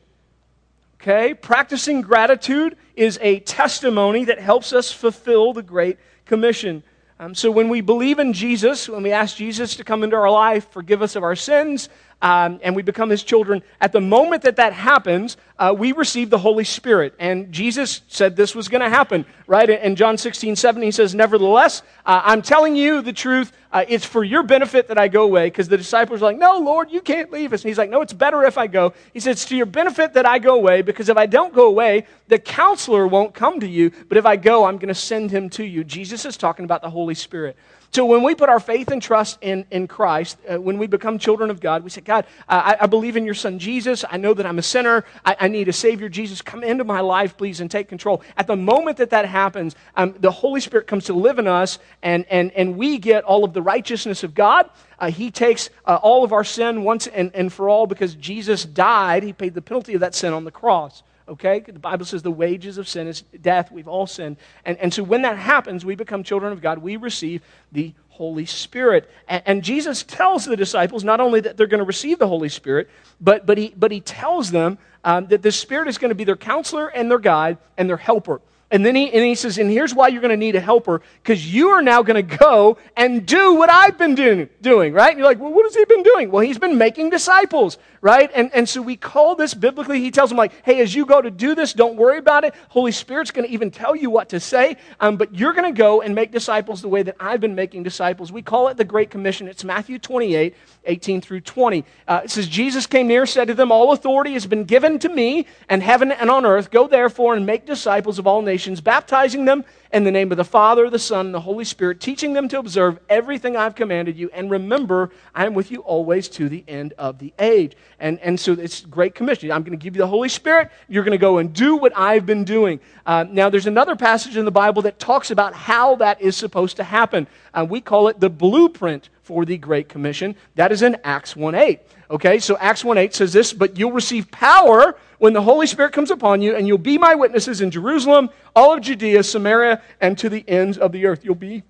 Okay? 1.02 1.34
Practicing 1.34 2.02
gratitude 2.02 2.78
is 2.96 3.20
a 3.22 3.40
testimony 3.42 4.26
that 4.26 4.40
helps 4.40 4.74
us 4.74 4.92
fulfill 4.92 5.54
the 5.54 5.62
Great 5.62 5.98
Commission. 6.26 6.82
Um, 7.20 7.36
so 7.36 7.52
when 7.52 7.70
we 7.70 7.82
believe 7.82 8.20
in 8.20 8.34
Jesus, 8.34 8.90
when 8.90 9.04
we 9.04 9.12
ask 9.12 9.38
Jesus 9.38 9.76
to 9.78 9.84
come 9.84 10.04
into 10.04 10.16
our 10.16 10.30
life, 10.30 10.70
forgive 10.72 11.02
us 11.02 11.16
of 11.16 11.24
our 11.24 11.36
sins, 11.36 11.88
um, 12.22 12.60
and 12.64 12.76
we 12.76 12.82
become 12.82 13.10
his 13.10 13.24
children, 13.24 13.62
at 13.80 13.92
the 13.92 14.02
moment 14.02 14.44
that 14.44 14.56
that 14.56 14.74
happens, 14.74 15.38
uh, 15.60 15.76
we 15.78 15.92
receive 15.92 16.30
the 16.30 16.38
Holy 16.38 16.64
Spirit. 16.64 17.14
And 17.20 17.52
Jesus 17.52 18.02
said 18.08 18.36
this 18.36 18.56
was 18.56 18.68
going 18.68 18.82
to 18.82 18.90
happen, 18.90 19.26
right? 19.48 19.70
In 19.70 19.96
John 19.96 20.18
16, 20.18 20.56
7, 20.56 20.82
he 20.82 20.92
says, 20.92 21.14
Nevertheless, 21.14 21.82
uh, 22.06 22.22
I'm 22.24 22.42
telling 22.42 22.76
you 22.76 23.02
the 23.02 23.14
truth. 23.14 23.52
Uh, 23.72 23.84
it's 23.88 24.06
for 24.06 24.24
your 24.24 24.44
benefit 24.44 24.88
that 24.88 24.98
I 24.98 25.10
go 25.10 25.24
away. 25.24 25.48
Because 25.48 25.68
the 25.68 25.78
disciples 25.78 26.22
are 26.22 26.26
like, 26.26 26.38
No, 26.38 26.58
Lord, 26.60 26.90
you 26.90 27.02
can't 27.02 27.32
leave 27.32 27.54
us. 27.54 27.62
And 27.62 27.70
he's 27.70 27.78
like, 27.78 27.90
No, 27.90 28.02
it's 28.02 28.14
better 28.14 28.44
if 28.44 28.58
I 28.58 28.68
go. 28.68 28.94
He 29.14 29.20
says, 29.20 29.34
It's 29.34 29.46
to 29.46 29.56
your 29.56 29.66
benefit 29.66 30.14
that 30.14 30.26
I 30.26 30.40
go 30.40 30.56
away. 30.56 30.82
Because 30.82 31.10
if 31.10 31.18
I 31.18 31.26
don't 31.26 31.54
go 31.54 31.68
away, 31.68 32.06
the 32.28 32.40
counselor 32.40 33.06
won't 33.08 33.34
come 33.34 33.60
to 33.60 33.68
you. 33.68 33.92
But 34.08 34.18
if 34.18 34.26
I 34.26 34.38
go, 34.38 34.66
I'm 34.66 34.78
going 34.78 34.88
to 34.88 34.96
send 34.96 35.32
him 35.32 35.50
to 35.52 35.64
you. 35.64 35.84
Jesus 35.84 36.26
is 36.26 36.38
talking 36.38 36.66
about 36.66 36.82
the 36.82 36.90
Holy 36.90 37.16
Spirit. 37.16 37.56
So 37.96 38.06
when 38.06 38.24
we 38.24 38.36
put 38.36 38.50
our 38.50 38.60
faith 38.60 38.92
and 38.92 39.02
trust 39.02 39.38
in, 39.40 39.66
in 39.72 39.88
Christ, 39.88 40.38
uh, 40.50 40.60
when 40.60 40.78
we 40.78 40.86
become 40.86 41.18
children 41.18 41.50
of 41.50 41.62
God, 41.62 41.82
we 41.82 41.90
say, 41.90 42.02
God, 42.02 42.26
I, 42.50 42.76
I, 42.82 42.88
believe 42.88 43.16
in 43.16 43.24
your 43.24 43.34
son 43.34 43.58
Jesus. 43.58 44.04
I 44.10 44.18
know 44.18 44.34
that 44.34 44.46
I'm 44.46 44.60
a 44.60 44.64
sinner. 44.64 45.06
I, 45.24 45.38
I, 45.40 45.48
need 45.48 45.70
a 45.70 45.72
Savior. 45.72 46.10
Jesus, 46.10 46.42
come 46.42 46.62
into 46.62 46.84
my 46.84 47.00
life, 47.00 47.38
please, 47.38 47.62
and 47.62 47.72
take 47.72 47.88
control. 47.88 48.22
At 48.36 48.48
the 48.48 48.58
moment 48.58 48.98
that 48.98 49.12
that 49.12 49.26
happens, 49.26 49.78
um, 49.96 50.14
the 50.20 50.30
Holy 50.30 50.60
Spirit 50.60 50.88
comes 50.88 51.06
to 51.06 51.14
live 51.14 51.40
in 51.40 51.48
us, 51.48 51.80
and, 52.04 52.26
and, 52.30 52.52
and 52.52 52.76
we 52.76 52.98
get 52.98 53.24
all 53.24 53.46
of 53.46 53.54
the 53.54 53.62
righteousness 53.62 54.26
of 54.26 54.36
God. 54.36 54.70
Uh, 55.00 55.10
he 55.10 55.32
takes 55.32 55.70
uh, 55.86 55.96
all 55.96 56.26
of 56.26 56.34
our 56.34 56.44
sin 56.44 56.84
once 56.84 57.08
and, 57.08 57.32
and 57.34 57.54
for 57.54 57.70
all 57.70 57.88
because 57.88 58.14
Jesus 58.16 58.66
died. 58.66 59.24
He 59.24 59.32
paid 59.32 59.54
the 59.54 59.62
penalty 59.62 59.94
of 59.94 60.02
that 60.02 60.16
sin 60.16 60.34
on 60.34 60.44
the 60.44 60.52
cross. 60.52 61.02
Okay? 61.28 61.60
The 61.60 61.80
Bible 61.80 62.06
says 62.06 62.22
the 62.22 62.32
wages 62.32 62.78
of 62.78 62.88
sin 62.88 63.08
is 63.08 63.22
death. 63.42 63.72
We've 63.72 63.88
all 63.88 64.08
sinned. 64.08 64.38
And, 64.64 64.78
and 64.78 64.94
so 64.94 65.04
when 65.04 65.24
that 65.24 65.38
happens, 65.38 65.84
we 65.84 65.96
become 65.96 66.24
children 66.24 66.54
of 66.54 66.62
God. 66.62 66.80
We 66.80 66.98
receive 66.98 67.42
the 67.72 67.94
Holy 68.10 68.46
Spirit. 68.46 69.10
And, 69.28 69.44
and 69.46 69.64
Jesus 69.64 70.04
tells 70.04 70.46
the 70.46 70.56
disciples 70.56 71.04
not 71.04 71.20
only 71.20 71.42
that 71.42 71.58
they're 71.58 71.68
going 71.68 71.80
to 71.80 71.86
receive 71.86 72.20
the 72.20 72.28
Holy 72.28 72.50
Spirit, 72.50 72.90
but, 73.20 73.46
but, 73.46 73.58
he, 73.58 73.74
but 73.76 73.92
he 73.92 74.02
tells 74.02 74.52
them 74.52 74.78
um, 75.04 75.28
that 75.28 75.42
the 75.42 75.52
Spirit 75.52 75.88
is 75.88 75.98
going 75.98 76.10
to 76.10 76.16
be 76.16 76.24
their 76.24 76.36
counselor 76.36 76.88
and 76.88 77.10
their 77.10 77.20
guide 77.20 77.58
and 77.78 77.90
their 77.90 77.98
helper. 77.98 78.42
And 78.76 78.86
then 78.86 78.94
he, 78.94 79.10
and 79.10 79.24
he 79.24 79.36
says, 79.36 79.58
and 79.58 79.72
here's 79.72 79.96
why 79.96 80.10
you're 80.10 80.20
going 80.20 80.32
to 80.32 80.38
need 80.38 80.58
a 80.58 80.60
helper, 80.60 81.02
because 81.24 81.54
you 81.54 81.70
are 81.70 81.82
now 81.82 82.04
going 82.04 82.28
to 82.28 82.38
go 82.38 82.78
and 82.98 83.26
do 83.26 83.54
what 83.54 83.70
I've 83.72 83.98
been 83.98 84.16
do, 84.16 84.50
doing, 84.62 84.92
right? 84.92 85.12
And 85.12 85.18
you're 85.18 85.28
like, 85.30 85.40
well, 85.40 85.54
what 85.54 85.64
has 85.64 85.74
he 85.74 85.86
been 85.86 86.04
doing? 86.04 86.30
Well, 86.30 86.42
he's 86.42 86.58
been 86.58 86.78
making 86.78 87.10
disciples, 87.10 87.78
right? 88.02 88.30
And, 88.36 88.54
and 88.54 88.68
so 88.68 88.82
we 88.82 88.98
call 88.98 89.36
this 89.36 89.54
biblically, 89.54 90.02
he 90.02 90.12
tells 90.12 90.30
them, 90.30 90.38
like, 90.38 90.52
hey, 90.66 90.82
as 90.82 90.94
you 90.94 91.06
go 91.06 91.22
to 91.22 91.32
do 91.32 91.56
this, 91.56 91.72
don't 91.72 91.96
worry 91.96 92.18
about 92.18 92.44
it. 92.44 92.54
Holy 92.68 92.92
Spirit's 92.92 93.32
going 93.32 93.48
to 93.48 93.54
even 93.54 93.72
tell 93.72 93.96
you 93.96 94.10
what 94.10 94.28
to 94.30 94.42
say, 94.42 94.76
um, 95.00 95.16
but 95.16 95.34
you're 95.34 95.54
going 95.54 95.74
to 95.74 95.78
go 95.78 96.02
and 96.02 96.14
make 96.14 96.34
disciples 96.34 96.82
the 96.82 96.90
way 96.90 97.02
that 97.02 97.16
I've 97.18 97.40
been 97.40 97.56
making 97.56 97.84
disciples. 97.84 98.30
We 98.30 98.42
call 98.42 98.68
it 98.68 98.76
the 98.76 98.84
Great 98.84 99.10
Commission. 99.10 99.48
It's 99.48 99.64
Matthew 99.64 100.00
28, 100.00 100.54
18 100.84 101.22
through 101.22 101.40
20. 101.40 101.86
Uh, 102.10 102.22
it 102.26 102.30
says, 102.30 102.50
Jesus 102.50 102.88
came 102.88 103.08
near, 103.08 103.26
said 103.26 103.48
to 103.48 103.54
them, 103.54 103.72
All 103.72 103.94
authority 103.94 104.34
has 104.34 104.46
been 104.46 104.66
given 104.66 105.00
to 105.00 105.08
me, 105.08 105.48
and 105.70 105.82
heaven 105.82 106.12
and 106.12 106.30
on 106.30 106.46
earth. 106.46 106.72
Go 106.72 106.90
therefore 106.90 107.36
and 107.36 107.46
make 107.46 107.66
disciples 107.66 108.20
of 108.20 108.28
all 108.28 108.42
nations 108.42 108.65
nations, 108.66 108.82
baptizing 108.82 109.46
them 109.46 109.64
in 109.94 110.04
the 110.04 110.12
name 110.12 110.32
of 110.32 110.38
the 110.38 110.44
Father, 110.44 110.90
the 110.90 110.98
Son, 110.98 111.28
and 111.28 111.36
the 111.36 111.40
Holy 111.40 111.64
Spirit, 111.64 112.00
teaching 112.00 112.34
them 112.34 112.48
to 112.48 112.58
observe 112.58 113.00
everything 113.10 113.56
I've 113.56 113.76
commanded 113.76 114.18
you. 114.18 114.32
And 114.34 114.50
remember, 114.50 115.12
I 115.36 115.46
am 115.46 115.54
with 115.54 115.70
you 115.70 115.82
always 115.82 116.28
to 116.30 116.50
the 116.50 116.64
end 116.68 116.94
of 116.98 117.20
the 117.20 117.32
age. 117.38 117.78
And, 118.00 118.20
and 118.22 118.40
so 118.40 118.54
it's 118.54 118.82
great 118.82 119.14
commission. 119.14 119.52
I'm 119.52 119.62
going 119.62 119.78
to 119.78 119.84
give 119.84 119.96
you 119.96 120.02
the 120.02 120.08
Holy 120.08 120.30
Spirit. 120.30 120.72
You're 120.88 121.04
going 121.04 121.12
to 121.12 121.20
go 121.20 121.38
and 121.38 121.54
do 121.54 121.76
what 121.76 121.96
I've 121.96 122.26
been 122.26 122.44
doing. 122.44 122.80
Uh, 123.06 123.26
now, 123.30 123.52
there's 123.52 123.68
another 123.68 123.96
passage 123.96 124.36
in 124.36 124.46
the 124.46 124.52
Bible 124.52 124.82
that 124.82 124.98
talks 124.98 125.30
about 125.30 125.54
how 125.54 125.96
that 125.98 126.20
is 126.20 126.36
supposed 126.36 126.78
to 126.78 126.84
happen. 126.84 127.28
Uh, 127.54 127.68
we 127.70 127.82
call 127.82 128.08
it 128.08 128.20
the 128.20 128.32
blueprint 128.32 129.10
for 129.22 129.46
the 129.46 129.58
Great 129.58 129.90
Commission. 129.90 130.36
That 130.56 130.72
is 130.72 130.82
in 130.82 130.98
Acts 131.04 131.36
1 131.36 131.54
8. 131.54 131.80
Okay, 132.10 132.40
so 132.40 132.58
Acts 132.58 132.84
1 132.84 132.98
8 132.98 133.14
says 133.14 133.32
this, 133.32 133.54
but 133.54 133.78
you'll 133.78 133.92
receive 133.92 134.30
power 134.32 134.98
when 135.18 135.34
the 135.34 135.42
Holy 135.42 135.68
Spirit 135.68 135.94
comes 135.94 136.12
upon 136.12 136.42
you, 136.42 136.56
and 136.56 136.68
you'll 136.68 136.78
be 136.78 136.98
my 136.98 137.16
witnesses 137.16 137.62
in 137.62 137.72
Jerusalem, 137.72 138.30
all 138.56 138.74
of 138.74 138.82
Judea, 138.82 139.24
Samaria, 139.24 139.82
and 140.02 140.18
to 140.18 140.30
the 140.30 140.44
ends 140.48 140.78
of 140.78 140.92
the 140.92 141.06
earth. 141.06 141.24
You'll 141.24 141.36
be 141.36 141.64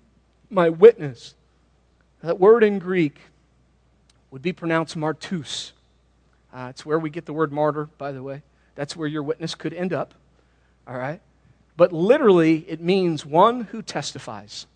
my 0.50 0.68
witness. 0.68 1.34
That 2.22 2.40
word 2.40 2.64
in 2.64 2.78
Greek 2.78 3.18
would 4.30 4.42
be 4.42 4.52
pronounced 4.52 4.96
martus. 4.96 5.72
Uh, 6.52 6.68
it's 6.70 6.84
where 6.84 6.98
we 6.98 7.10
get 7.10 7.26
the 7.26 7.32
word 7.32 7.52
martyr, 7.52 7.88
by 7.98 8.12
the 8.12 8.22
way. 8.22 8.42
That's 8.74 8.96
where 8.96 9.08
your 9.08 9.22
witness 9.22 9.54
could 9.54 9.72
end 9.72 9.92
up. 9.92 10.14
All 10.86 10.96
right? 10.96 11.20
But 11.76 11.92
literally, 11.92 12.64
it 12.68 12.80
means 12.80 13.26
one 13.26 13.62
who 13.62 13.82
testifies. 13.82 14.66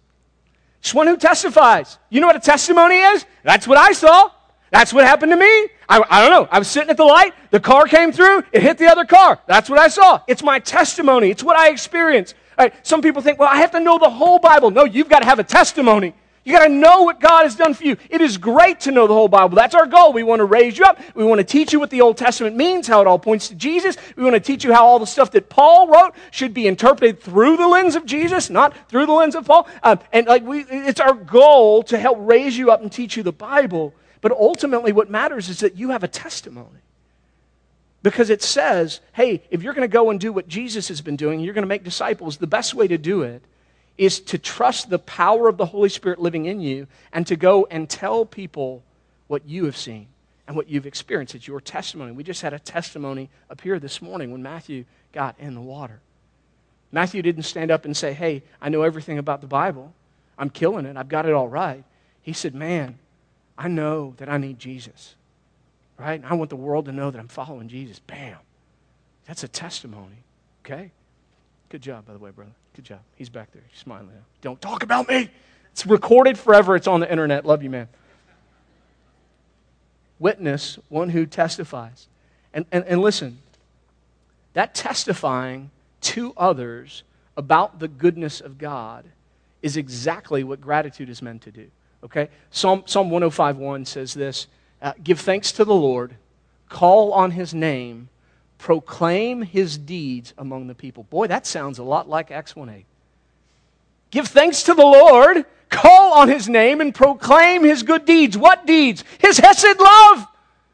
Just 0.80 0.94
one 0.94 1.06
who 1.06 1.16
testifies. 1.16 1.98
You 2.08 2.20
know 2.20 2.26
what 2.26 2.36
a 2.36 2.40
testimony 2.40 2.96
is? 2.96 3.24
That's 3.42 3.66
what 3.66 3.78
I 3.78 3.92
saw. 3.92 4.30
That's 4.70 4.92
what 4.92 5.04
happened 5.04 5.32
to 5.32 5.36
me. 5.36 5.68
I, 5.88 6.02
I, 6.08 6.22
don't 6.22 6.30
know. 6.30 6.48
I 6.50 6.58
was 6.58 6.68
sitting 6.68 6.90
at 6.90 6.96
the 6.96 7.04
light. 7.04 7.34
The 7.50 7.60
car 7.60 7.86
came 7.86 8.12
through. 8.12 8.44
It 8.52 8.62
hit 8.62 8.78
the 8.78 8.86
other 8.86 9.04
car. 9.04 9.40
That's 9.46 9.68
what 9.68 9.78
I 9.78 9.88
saw. 9.88 10.20
It's 10.28 10.42
my 10.42 10.60
testimony. 10.60 11.30
It's 11.30 11.42
what 11.42 11.56
I 11.56 11.70
experienced. 11.70 12.34
Right, 12.56 12.74
some 12.86 13.00
people 13.00 13.22
think, 13.22 13.38
well, 13.38 13.48
I 13.50 13.56
have 13.56 13.70
to 13.72 13.80
know 13.80 13.98
the 13.98 14.10
whole 14.10 14.38
Bible. 14.38 14.70
No, 14.70 14.84
you've 14.84 15.08
got 15.08 15.20
to 15.20 15.24
have 15.24 15.38
a 15.38 15.44
testimony. 15.44 16.14
You 16.44 16.52
got 16.52 16.66
to 16.66 16.72
know 16.72 17.02
what 17.02 17.20
God 17.20 17.42
has 17.42 17.54
done 17.54 17.74
for 17.74 17.84
you. 17.84 17.96
It 18.08 18.20
is 18.20 18.38
great 18.38 18.80
to 18.80 18.90
know 18.90 19.06
the 19.06 19.14
whole 19.14 19.28
Bible. 19.28 19.56
That's 19.56 19.74
our 19.74 19.86
goal. 19.86 20.12
We 20.12 20.22
want 20.22 20.40
to 20.40 20.46
raise 20.46 20.78
you 20.78 20.84
up. 20.84 20.98
We 21.14 21.24
want 21.24 21.38
to 21.38 21.44
teach 21.44 21.72
you 21.72 21.78
what 21.78 21.90
the 21.90 22.00
Old 22.00 22.16
Testament 22.16 22.56
means, 22.56 22.86
how 22.86 23.00
it 23.00 23.06
all 23.06 23.18
points 23.18 23.48
to 23.48 23.54
Jesus. 23.54 23.96
We 24.16 24.24
want 24.24 24.34
to 24.34 24.40
teach 24.40 24.64
you 24.64 24.72
how 24.72 24.86
all 24.86 24.98
the 24.98 25.06
stuff 25.06 25.30
that 25.32 25.50
Paul 25.50 25.88
wrote 25.88 26.14
should 26.30 26.54
be 26.54 26.66
interpreted 26.66 27.20
through 27.20 27.58
the 27.58 27.68
lens 27.68 27.94
of 27.94 28.06
Jesus, 28.06 28.48
not 28.48 28.74
through 28.88 29.06
the 29.06 29.12
lens 29.12 29.34
of 29.34 29.44
Paul. 29.44 29.68
Um, 29.82 30.00
and 30.12 30.26
like 30.26 30.42
we, 30.42 30.60
it's 30.60 31.00
our 31.00 31.14
goal 31.14 31.82
to 31.84 31.98
help 31.98 32.18
raise 32.20 32.56
you 32.56 32.70
up 32.70 32.80
and 32.80 32.90
teach 32.90 33.16
you 33.16 33.22
the 33.22 33.32
Bible. 33.32 33.94
But 34.20 34.32
ultimately, 34.32 34.92
what 34.92 35.10
matters 35.10 35.48
is 35.48 35.60
that 35.60 35.76
you 35.76 35.90
have 35.90 36.04
a 36.04 36.08
testimony. 36.08 36.80
Because 38.02 38.30
it 38.30 38.42
says, 38.42 39.00
hey, 39.12 39.42
if 39.50 39.62
you're 39.62 39.74
going 39.74 39.88
to 39.88 39.92
go 39.92 40.10
and 40.10 40.18
do 40.18 40.32
what 40.32 40.48
Jesus 40.48 40.88
has 40.88 41.00
been 41.00 41.16
doing, 41.16 41.40
you're 41.40 41.54
going 41.54 41.62
to 41.62 41.68
make 41.68 41.84
disciples, 41.84 42.38
the 42.38 42.46
best 42.46 42.74
way 42.74 42.88
to 42.88 42.96
do 42.96 43.22
it 43.22 43.42
is 43.98 44.20
to 44.20 44.38
trust 44.38 44.88
the 44.88 44.98
power 44.98 45.48
of 45.48 45.58
the 45.58 45.66
Holy 45.66 45.90
Spirit 45.90 46.18
living 46.18 46.46
in 46.46 46.60
you 46.60 46.86
and 47.12 47.26
to 47.26 47.36
go 47.36 47.66
and 47.70 47.90
tell 47.90 48.24
people 48.24 48.82
what 49.26 49.46
you 49.46 49.66
have 49.66 49.76
seen 49.76 50.06
and 50.46 50.56
what 50.56 50.68
you've 50.68 50.86
experienced. 50.86 51.34
It's 51.34 51.46
your 51.46 51.60
testimony. 51.60 52.12
We 52.12 52.24
just 52.24 52.40
had 52.40 52.54
a 52.54 52.58
testimony 52.58 53.28
up 53.50 53.60
here 53.60 53.78
this 53.78 54.00
morning 54.00 54.32
when 54.32 54.42
Matthew 54.42 54.86
got 55.12 55.36
in 55.38 55.54
the 55.54 55.60
water. 55.60 56.00
Matthew 56.92 57.20
didn't 57.20 57.42
stand 57.42 57.70
up 57.70 57.84
and 57.84 57.94
say, 57.94 58.14
hey, 58.14 58.42
I 58.60 58.70
know 58.70 58.82
everything 58.82 59.18
about 59.18 59.42
the 59.42 59.46
Bible. 59.46 59.92
I'm 60.38 60.48
killing 60.48 60.86
it. 60.86 60.96
I've 60.96 61.10
got 61.10 61.26
it 61.26 61.34
all 61.34 61.48
right. 61.48 61.84
He 62.22 62.32
said, 62.32 62.54
man, 62.54 62.98
I 63.60 63.68
know 63.68 64.14
that 64.16 64.30
I 64.30 64.38
need 64.38 64.58
Jesus, 64.58 65.14
right? 65.98 66.22
I 66.24 66.32
want 66.32 66.48
the 66.48 66.56
world 66.56 66.86
to 66.86 66.92
know 66.92 67.10
that 67.10 67.18
I'm 67.18 67.28
following 67.28 67.68
Jesus. 67.68 67.98
Bam. 67.98 68.38
That's 69.26 69.44
a 69.44 69.48
testimony, 69.48 70.24
okay? 70.64 70.90
Good 71.68 71.82
job, 71.82 72.06
by 72.06 72.14
the 72.14 72.18
way, 72.18 72.30
brother. 72.30 72.52
Good 72.74 72.86
job. 72.86 73.00
He's 73.16 73.28
back 73.28 73.52
there. 73.52 73.62
He's 73.68 73.78
smiling 73.78 74.06
now. 74.06 74.22
Don't 74.40 74.62
talk 74.62 74.82
about 74.82 75.10
me. 75.10 75.28
It's 75.72 75.84
recorded 75.84 76.38
forever. 76.38 76.74
It's 76.74 76.86
on 76.86 77.00
the 77.00 77.10
internet. 77.10 77.44
Love 77.44 77.62
you, 77.62 77.68
man. 77.68 77.88
Witness, 80.18 80.78
one 80.88 81.10
who 81.10 81.26
testifies. 81.26 82.08
And, 82.54 82.64
and, 82.72 82.82
and 82.86 83.02
listen, 83.02 83.40
that 84.54 84.74
testifying 84.74 85.70
to 86.00 86.32
others 86.38 87.02
about 87.36 87.78
the 87.78 87.88
goodness 87.88 88.40
of 88.40 88.56
God 88.56 89.04
is 89.60 89.76
exactly 89.76 90.42
what 90.44 90.62
gratitude 90.62 91.10
is 91.10 91.20
meant 91.20 91.42
to 91.42 91.52
do. 91.52 91.70
Okay? 92.04 92.28
Psalm, 92.50 92.82
Psalm 92.86 93.10
105.1 93.10 93.86
says 93.86 94.14
this 94.14 94.46
uh, 94.82 94.92
Give 95.02 95.20
thanks 95.20 95.52
to 95.52 95.64
the 95.64 95.74
Lord, 95.74 96.16
call 96.68 97.12
on 97.12 97.32
his 97.32 97.52
name, 97.54 98.08
proclaim 98.58 99.42
his 99.42 99.78
deeds 99.78 100.34
among 100.38 100.66
the 100.66 100.74
people. 100.74 101.04
Boy, 101.04 101.26
that 101.26 101.46
sounds 101.46 101.78
a 101.78 101.82
lot 101.82 102.08
like 102.08 102.30
Acts 102.30 102.54
1.8. 102.54 102.84
Give 104.10 104.26
thanks 104.26 104.64
to 104.64 104.74
the 104.74 104.82
Lord, 104.82 105.44
call 105.68 106.12
on 106.14 106.28
his 106.28 106.48
name, 106.48 106.80
and 106.80 106.94
proclaim 106.94 107.62
his 107.62 107.82
good 107.82 108.04
deeds. 108.04 108.36
What 108.36 108.66
deeds? 108.66 109.04
His 109.18 109.38
Hesed 109.38 109.78
love. 109.78 110.26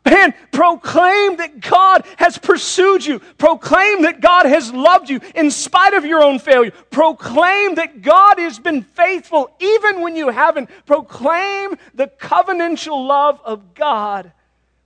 Man, 0.07 0.35
proclaim 0.53 1.37
that 1.39 1.59
God 1.59 2.07
has 2.17 2.39
pursued 2.39 3.05
you. 3.05 3.19
Proclaim 3.39 4.03
that 4.03 4.21
God 4.21 4.47
has 4.47 4.73
loved 4.73 5.11
you 5.11 5.21
in 5.35 5.51
spite 5.51 5.95
of 5.95 6.05
your 6.05 6.23
own 6.23 6.39
failure. 6.39 6.71
Proclaim 6.91 7.75
that 7.75 8.03
God 8.03 8.39
has 8.39 8.61
been 8.61 8.83
faithful 8.83 9.51
even 9.59 10.01
when 10.03 10.15
you 10.15 10.29
haven't. 10.29 10.71
Proclaim 10.87 11.77
the 11.93 12.07
covenantal 12.07 13.09
love 13.09 13.41
of 13.45 13.75
God, 13.75 14.31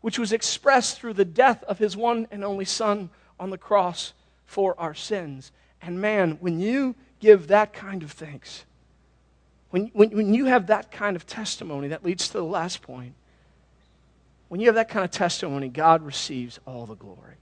which 0.00 0.18
was 0.18 0.32
expressed 0.32 0.98
through 0.98 1.12
the 1.12 1.24
death 1.26 1.62
of 1.64 1.78
his 1.78 1.98
one 1.98 2.26
and 2.30 2.42
only 2.42 2.64
Son 2.64 3.10
on 3.38 3.50
the 3.50 3.58
cross 3.58 4.14
for 4.46 4.74
our 4.80 4.94
sins. 4.94 5.52
And 5.82 6.00
man, 6.00 6.38
when 6.40 6.60
you 6.60 6.94
give 7.18 7.48
that 7.48 7.74
kind 7.74 8.02
of 8.02 8.12
thanks, 8.12 8.64
when, 9.68 9.90
when, 9.92 10.10
when 10.16 10.32
you 10.32 10.46
have 10.46 10.68
that 10.68 10.90
kind 10.90 11.14
of 11.14 11.26
testimony, 11.26 11.88
that 11.88 12.06
leads 12.06 12.28
to 12.28 12.38
the 12.38 12.42
last 12.42 12.80
point 12.80 13.14
when 14.50 14.58
you 14.58 14.66
have 14.66 14.74
that 14.74 14.88
kind 14.88 15.04
of 15.04 15.12
testimony, 15.12 15.68
God 15.68 16.02
receives 16.02 16.58
all 16.66 16.84
the 16.84 16.96
glory. 16.96 17.36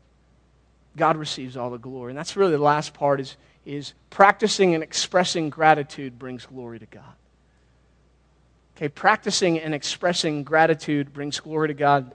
God 0.94 1.16
receives 1.16 1.56
all 1.56 1.70
the 1.70 1.78
glory. 1.78 2.10
And 2.10 2.18
that's 2.18 2.36
really 2.36 2.52
the 2.52 2.58
last 2.58 2.92
part 2.92 3.18
is, 3.18 3.38
is 3.64 3.94
practicing 4.10 4.74
and 4.74 4.82
expressing 4.82 5.48
gratitude 5.48 6.18
brings 6.18 6.44
glory 6.44 6.78
to 6.80 6.84
God. 6.84 7.14
Okay, 8.76 8.90
practicing 8.90 9.58
and 9.58 9.74
expressing 9.74 10.44
gratitude 10.44 11.14
brings 11.14 11.40
glory 11.40 11.68
to 11.68 11.74
God. 11.74 12.14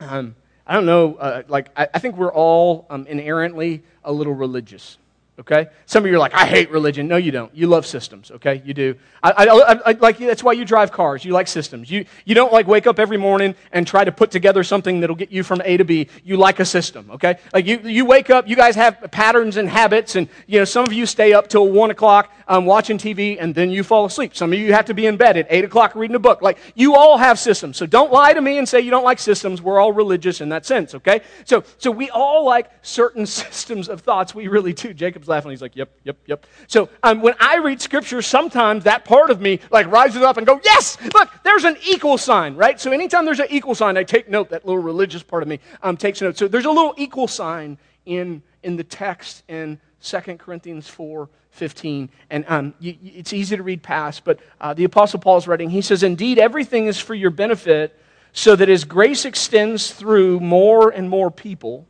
Um, 0.00 0.34
I 0.66 0.72
don't 0.72 0.86
know, 0.86 1.16
uh, 1.16 1.42
like, 1.48 1.68
I, 1.76 1.88
I, 1.92 1.98
think 1.98 2.16
we're 2.16 2.32
all 2.32 2.86
um, 2.88 3.06
inherently 3.06 3.82
a 4.02 4.14
little 4.14 4.32
religious 4.32 4.96
okay? 5.38 5.68
Some 5.86 6.04
of 6.04 6.10
you 6.10 6.16
are 6.16 6.18
like, 6.18 6.34
I 6.34 6.46
hate 6.46 6.70
religion. 6.70 7.08
No, 7.08 7.16
you 7.16 7.30
don't. 7.30 7.54
You 7.54 7.66
love 7.66 7.86
systems, 7.86 8.30
okay? 8.30 8.62
You 8.64 8.74
do. 8.74 8.94
I, 9.22 9.30
I, 9.30 9.90
I, 9.90 9.92
like 9.92 10.18
that's 10.18 10.42
why 10.42 10.52
you 10.52 10.64
drive 10.64 10.92
cars. 10.92 11.24
You 11.24 11.32
like 11.32 11.48
systems. 11.48 11.90
You, 11.90 12.04
you 12.24 12.34
don't 12.34 12.52
like 12.52 12.66
wake 12.66 12.86
up 12.86 12.98
every 12.98 13.16
morning 13.16 13.54
and 13.72 13.86
try 13.86 14.04
to 14.04 14.12
put 14.12 14.30
together 14.30 14.62
something 14.62 15.00
that'll 15.00 15.16
get 15.16 15.32
you 15.32 15.42
from 15.42 15.62
A 15.64 15.76
to 15.76 15.84
B. 15.84 16.08
You 16.24 16.36
like 16.36 16.60
a 16.60 16.64
system, 16.64 17.10
okay? 17.12 17.38
Like 17.52 17.66
you, 17.66 17.80
you 17.80 18.04
wake 18.04 18.30
up, 18.30 18.46
you 18.46 18.56
guys 18.56 18.74
have 18.76 19.10
patterns 19.10 19.56
and 19.56 19.68
habits, 19.68 20.16
and 20.16 20.28
you 20.46 20.58
know 20.58 20.64
some 20.64 20.84
of 20.84 20.92
you 20.92 21.06
stay 21.06 21.32
up 21.32 21.48
till 21.48 21.68
one 21.68 21.90
o'clock 21.90 22.30
um, 22.48 22.66
watching 22.66 22.98
TV 22.98 23.38
and 23.40 23.54
then 23.54 23.70
you 23.70 23.82
fall 23.82 24.04
asleep. 24.04 24.36
Some 24.36 24.52
of 24.52 24.58
you 24.58 24.72
have 24.72 24.84
to 24.86 24.94
be 24.94 25.06
in 25.06 25.16
bed 25.16 25.36
at 25.36 25.46
eight 25.48 25.64
o'clock 25.64 25.94
reading 25.94 26.14
a 26.14 26.20
book. 26.20 26.42
Like 26.42 26.58
you 26.74 26.94
all 26.94 27.16
have 27.16 27.38
systems. 27.38 27.76
So 27.76 27.86
don't 27.86 28.12
lie 28.12 28.34
to 28.34 28.40
me 28.40 28.58
and 28.58 28.68
say 28.68 28.80
you 28.80 28.90
don't 28.90 29.04
like 29.04 29.18
systems. 29.18 29.62
We're 29.62 29.80
all 29.80 29.92
religious 29.92 30.40
in 30.40 30.50
that 30.50 30.66
sense, 30.66 30.94
okay? 30.94 31.22
So 31.44 31.64
so 31.78 31.90
we 31.90 32.10
all 32.10 32.44
like 32.44 32.70
certain 32.82 33.26
systems 33.26 33.88
of 33.88 34.02
thoughts. 34.02 34.34
We 34.34 34.48
really 34.48 34.72
do. 34.72 34.92
Jacob 34.92 35.21
Jacob's 35.22 35.28
laughing. 35.28 35.50
He's 35.50 35.62
like, 35.62 35.76
yep, 35.76 35.90
yep, 36.04 36.16
yep. 36.26 36.46
So 36.66 36.88
um, 37.02 37.20
when 37.22 37.34
I 37.38 37.58
read 37.58 37.80
scripture, 37.80 38.22
sometimes 38.22 38.84
that 38.84 39.04
part 39.04 39.30
of 39.30 39.40
me 39.40 39.60
like 39.70 39.86
rises 39.86 40.22
up 40.22 40.36
and 40.36 40.46
go, 40.46 40.60
yes, 40.64 40.98
look, 41.14 41.30
there's 41.44 41.64
an 41.64 41.76
equal 41.86 42.18
sign, 42.18 42.56
right? 42.56 42.80
So 42.80 42.90
anytime 42.90 43.24
there's 43.24 43.40
an 43.40 43.46
equal 43.50 43.74
sign, 43.74 43.96
I 43.96 44.02
take 44.02 44.28
note. 44.28 44.50
That 44.50 44.66
little 44.66 44.82
religious 44.82 45.22
part 45.22 45.42
of 45.42 45.48
me 45.48 45.60
um, 45.82 45.96
takes 45.96 46.20
note. 46.20 46.36
So 46.36 46.48
there's 46.48 46.64
a 46.64 46.70
little 46.70 46.94
equal 46.96 47.28
sign 47.28 47.78
in 48.04 48.42
in 48.64 48.76
the 48.76 48.84
text 48.84 49.42
in 49.48 49.78
2 50.02 50.18
Corinthians 50.38 50.88
4, 50.88 51.28
15. 51.50 52.10
And 52.30 52.44
um, 52.48 52.74
it's 52.80 53.32
easy 53.32 53.56
to 53.56 53.62
read 53.62 53.82
past, 53.82 54.24
but 54.24 54.40
uh, 54.60 54.74
the 54.74 54.84
Apostle 54.84 55.20
Paul 55.20 55.36
is 55.36 55.48
writing. 55.48 55.70
He 55.70 55.82
says, 55.82 56.02
Indeed, 56.02 56.38
everything 56.38 56.86
is 56.86 56.98
for 56.98 57.14
your 57.14 57.30
benefit, 57.30 57.98
so 58.32 58.56
that 58.56 58.68
as 58.68 58.84
grace 58.84 59.24
extends 59.24 59.92
through 59.92 60.40
more 60.40 60.90
and 60.90 61.08
more 61.10 61.30
people, 61.30 61.86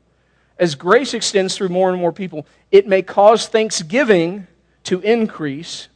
as 0.63 0.77
grace 0.77 1.13
extends 1.13 1.57
through 1.57 1.71
more 1.71 1.91
and 1.91 1.99
more 1.99 2.13
people, 2.13 2.47
it 2.71 2.87
may 2.87 3.03
cause 3.03 3.49
thanksgiving 3.49 4.47
to 4.85 5.01
increase 5.01 5.89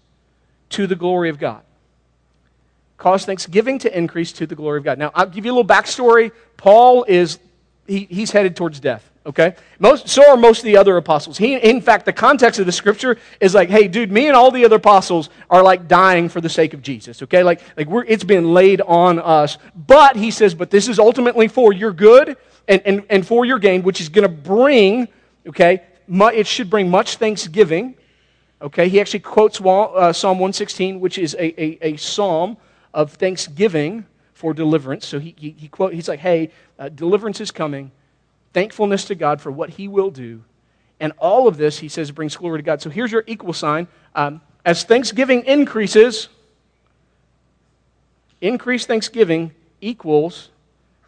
to 0.70 0.88
the 0.88 0.96
glory 0.96 1.28
of 1.28 1.38
God. 1.38 1.62
Cause 2.98 3.24
thanksgiving 3.24 3.78
to 3.78 3.96
increase 3.96 4.32
to 4.32 4.46
the 4.46 4.56
glory 4.56 4.78
of 4.78 4.84
God. 4.84 4.98
Now, 4.98 5.12
I'll 5.14 5.26
give 5.26 5.46
you 5.46 5.52
a 5.52 5.54
little 5.54 5.68
backstory. 5.68 6.32
Paul 6.56 7.04
is, 7.06 7.38
he, 7.86 8.06
he's 8.10 8.32
headed 8.32 8.56
towards 8.56 8.80
death, 8.80 9.08
okay? 9.24 9.54
Most, 9.78 10.08
so 10.08 10.28
are 10.28 10.36
most 10.36 10.58
of 10.58 10.64
the 10.64 10.78
other 10.78 10.96
apostles. 10.96 11.38
He, 11.38 11.54
in 11.54 11.80
fact, 11.80 12.04
the 12.04 12.12
context 12.12 12.58
of 12.58 12.66
the 12.66 12.72
scripture 12.72 13.18
is 13.38 13.54
like, 13.54 13.68
hey, 13.68 13.86
dude, 13.86 14.10
me 14.10 14.26
and 14.26 14.34
all 14.34 14.50
the 14.50 14.64
other 14.64 14.76
apostles 14.76 15.30
are 15.48 15.62
like 15.62 15.86
dying 15.86 16.28
for 16.28 16.40
the 16.40 16.48
sake 16.48 16.74
of 16.74 16.82
Jesus, 16.82 17.22
okay? 17.22 17.44
Like, 17.44 17.60
like 17.76 17.86
we're, 17.86 18.04
it's 18.04 18.24
been 18.24 18.52
laid 18.52 18.80
on 18.80 19.20
us. 19.20 19.58
But, 19.76 20.16
he 20.16 20.32
says, 20.32 20.56
but 20.56 20.72
this 20.72 20.88
is 20.88 20.98
ultimately 20.98 21.46
for 21.46 21.72
your 21.72 21.92
good 21.92 22.36
and, 22.68 22.82
and, 22.84 23.06
and 23.08 23.26
for 23.26 23.44
your 23.44 23.58
gain, 23.58 23.82
which 23.82 24.00
is 24.00 24.08
going 24.08 24.22
to 24.22 24.28
bring, 24.28 25.08
okay, 25.46 25.82
it 26.08 26.46
should 26.46 26.70
bring 26.70 26.90
much 26.90 27.16
thanksgiving 27.16 27.94
Okay, 28.60 28.88
he 28.88 29.00
actually 29.00 29.20
quotes 29.20 29.60
uh, 29.60 30.12
Psalm 30.14 30.38
116, 30.38 30.98
which 30.98 31.18
is 31.18 31.34
a, 31.34 31.62
a, 31.62 31.78
a, 31.82 31.96
psalm 31.96 32.56
of 32.94 33.12
thanksgiving 33.12 34.06
for 34.32 34.54
deliverance. 34.54 35.06
So 35.06 35.18
he, 35.18 35.34
he, 35.36 35.50
he 35.50 35.68
quote, 35.68 35.92
he's 35.92 36.08
like, 36.08 36.20
hey, 36.20 36.50
uh, 36.78 36.88
deliverance 36.88 37.40
is 37.40 37.50
coming. 37.50 37.90
Thankfulness 38.54 39.04
to 39.06 39.14
God 39.14 39.42
for 39.42 39.52
what 39.52 39.70
he 39.70 39.88
will 39.88 40.10
do. 40.10 40.42
And 41.00 41.12
all 41.18 41.46
of 41.46 41.58
this, 41.58 41.78
he 41.78 41.88
says, 41.88 42.10
brings 42.10 42.34
glory 42.34 42.58
to 42.58 42.62
God. 42.62 42.80
So 42.80 42.88
here's 42.88 43.12
your 43.12 43.24
equal 43.26 43.52
sign. 43.52 43.88
Um, 44.14 44.40
as 44.64 44.84
thanksgiving 44.84 45.44
increases, 45.44 46.30
increased 48.40 48.86
thanksgiving 48.86 49.52
equals 49.82 50.48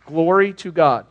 glory 0.04 0.52
to 0.54 0.70
God. 0.70 1.06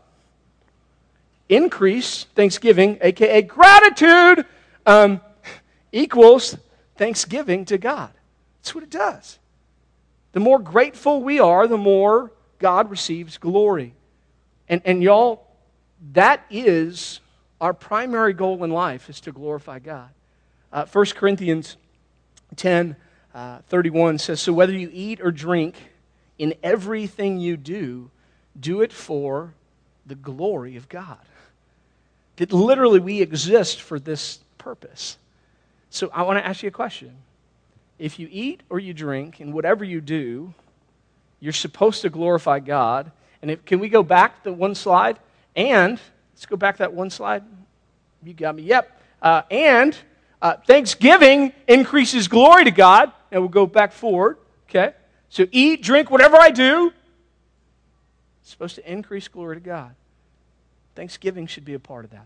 Increase 1.49 2.25
thanksgiving, 2.35 2.97
aka 3.01 3.41
gratitude, 3.41 4.45
um, 4.85 5.21
equals 5.91 6.57
thanksgiving 6.95 7.65
to 7.65 7.77
God. 7.77 8.11
That's 8.59 8.75
what 8.75 8.83
it 8.83 8.89
does. 8.89 9.39
The 10.33 10.39
more 10.39 10.59
grateful 10.59 11.21
we 11.23 11.39
are, 11.39 11.67
the 11.67 11.77
more 11.77 12.31
God 12.59 12.89
receives 12.89 13.37
glory. 13.37 13.93
And, 14.67 14.81
and 14.83 15.01
y'all, 15.01 15.47
that 16.13 16.45
is 16.49 17.21
our 17.61 17.73
primary 17.73 18.33
goal 18.33 18.63
in 18.63 18.71
life 18.71 19.09
is 19.09 19.21
to 19.21 19.31
glorify 19.31 19.79
God. 19.79 20.09
Uh, 20.71 20.85
1 20.85 21.05
Corinthians 21.15 21.77
10 22.55 22.95
uh, 23.33 23.59
31 23.67 24.17
says, 24.17 24.41
So 24.41 24.51
whether 24.51 24.73
you 24.73 24.89
eat 24.91 25.21
or 25.21 25.31
drink, 25.31 25.75
in 26.37 26.53
everything 26.61 27.39
you 27.39 27.57
do, 27.57 28.11
do 28.59 28.81
it 28.81 28.93
for 28.93 29.53
the 30.05 30.15
glory 30.15 30.75
of 30.75 30.87
God. 30.89 31.19
That 32.37 32.53
literally 32.53 32.99
we 32.99 33.21
exist 33.21 33.81
for 33.81 33.99
this 33.99 34.39
purpose. 34.57 35.17
So 35.89 36.09
I 36.13 36.23
want 36.23 36.39
to 36.39 36.45
ask 36.45 36.63
you 36.63 36.69
a 36.69 36.71
question. 36.71 37.11
If 37.99 38.19
you 38.19 38.27
eat 38.31 38.61
or 38.69 38.79
you 38.79 38.93
drink, 38.93 39.39
and 39.39 39.53
whatever 39.53 39.83
you 39.83 40.01
do, 40.01 40.53
you're 41.39 41.53
supposed 41.53 42.01
to 42.01 42.09
glorify 42.09 42.59
God. 42.59 43.11
And 43.41 43.51
if, 43.51 43.65
can 43.65 43.79
we 43.79 43.89
go 43.89 44.03
back 44.03 44.43
the 44.43 44.53
one 44.53 44.75
slide? 44.75 45.19
And 45.55 45.99
let's 46.33 46.45
go 46.45 46.57
back 46.57 46.77
that 46.77 46.93
one 46.93 47.09
slide. 47.09 47.43
You 48.23 48.33
got 48.33 48.55
me. 48.55 48.63
Yep. 48.63 49.01
Uh, 49.21 49.41
and 49.49 49.97
uh, 50.41 50.57
Thanksgiving 50.57 51.53
increases 51.67 52.27
glory 52.27 52.65
to 52.65 52.71
God. 52.71 53.11
And 53.31 53.41
we'll 53.41 53.49
go 53.49 53.65
back 53.65 53.91
forward. 53.91 54.37
Okay. 54.69 54.93
So 55.29 55.45
eat, 55.51 55.81
drink, 55.81 56.09
whatever 56.09 56.37
I 56.37 56.51
do, 56.51 56.91
it's 58.41 58.51
supposed 58.51 58.75
to 58.75 58.91
increase 58.91 59.27
glory 59.27 59.57
to 59.57 59.61
God. 59.61 59.93
Thanksgiving 60.97 61.45
should 61.45 61.63
be 61.63 61.75
a 61.75 61.79
part 61.79 62.05
of 62.05 62.11
that. 62.11 62.25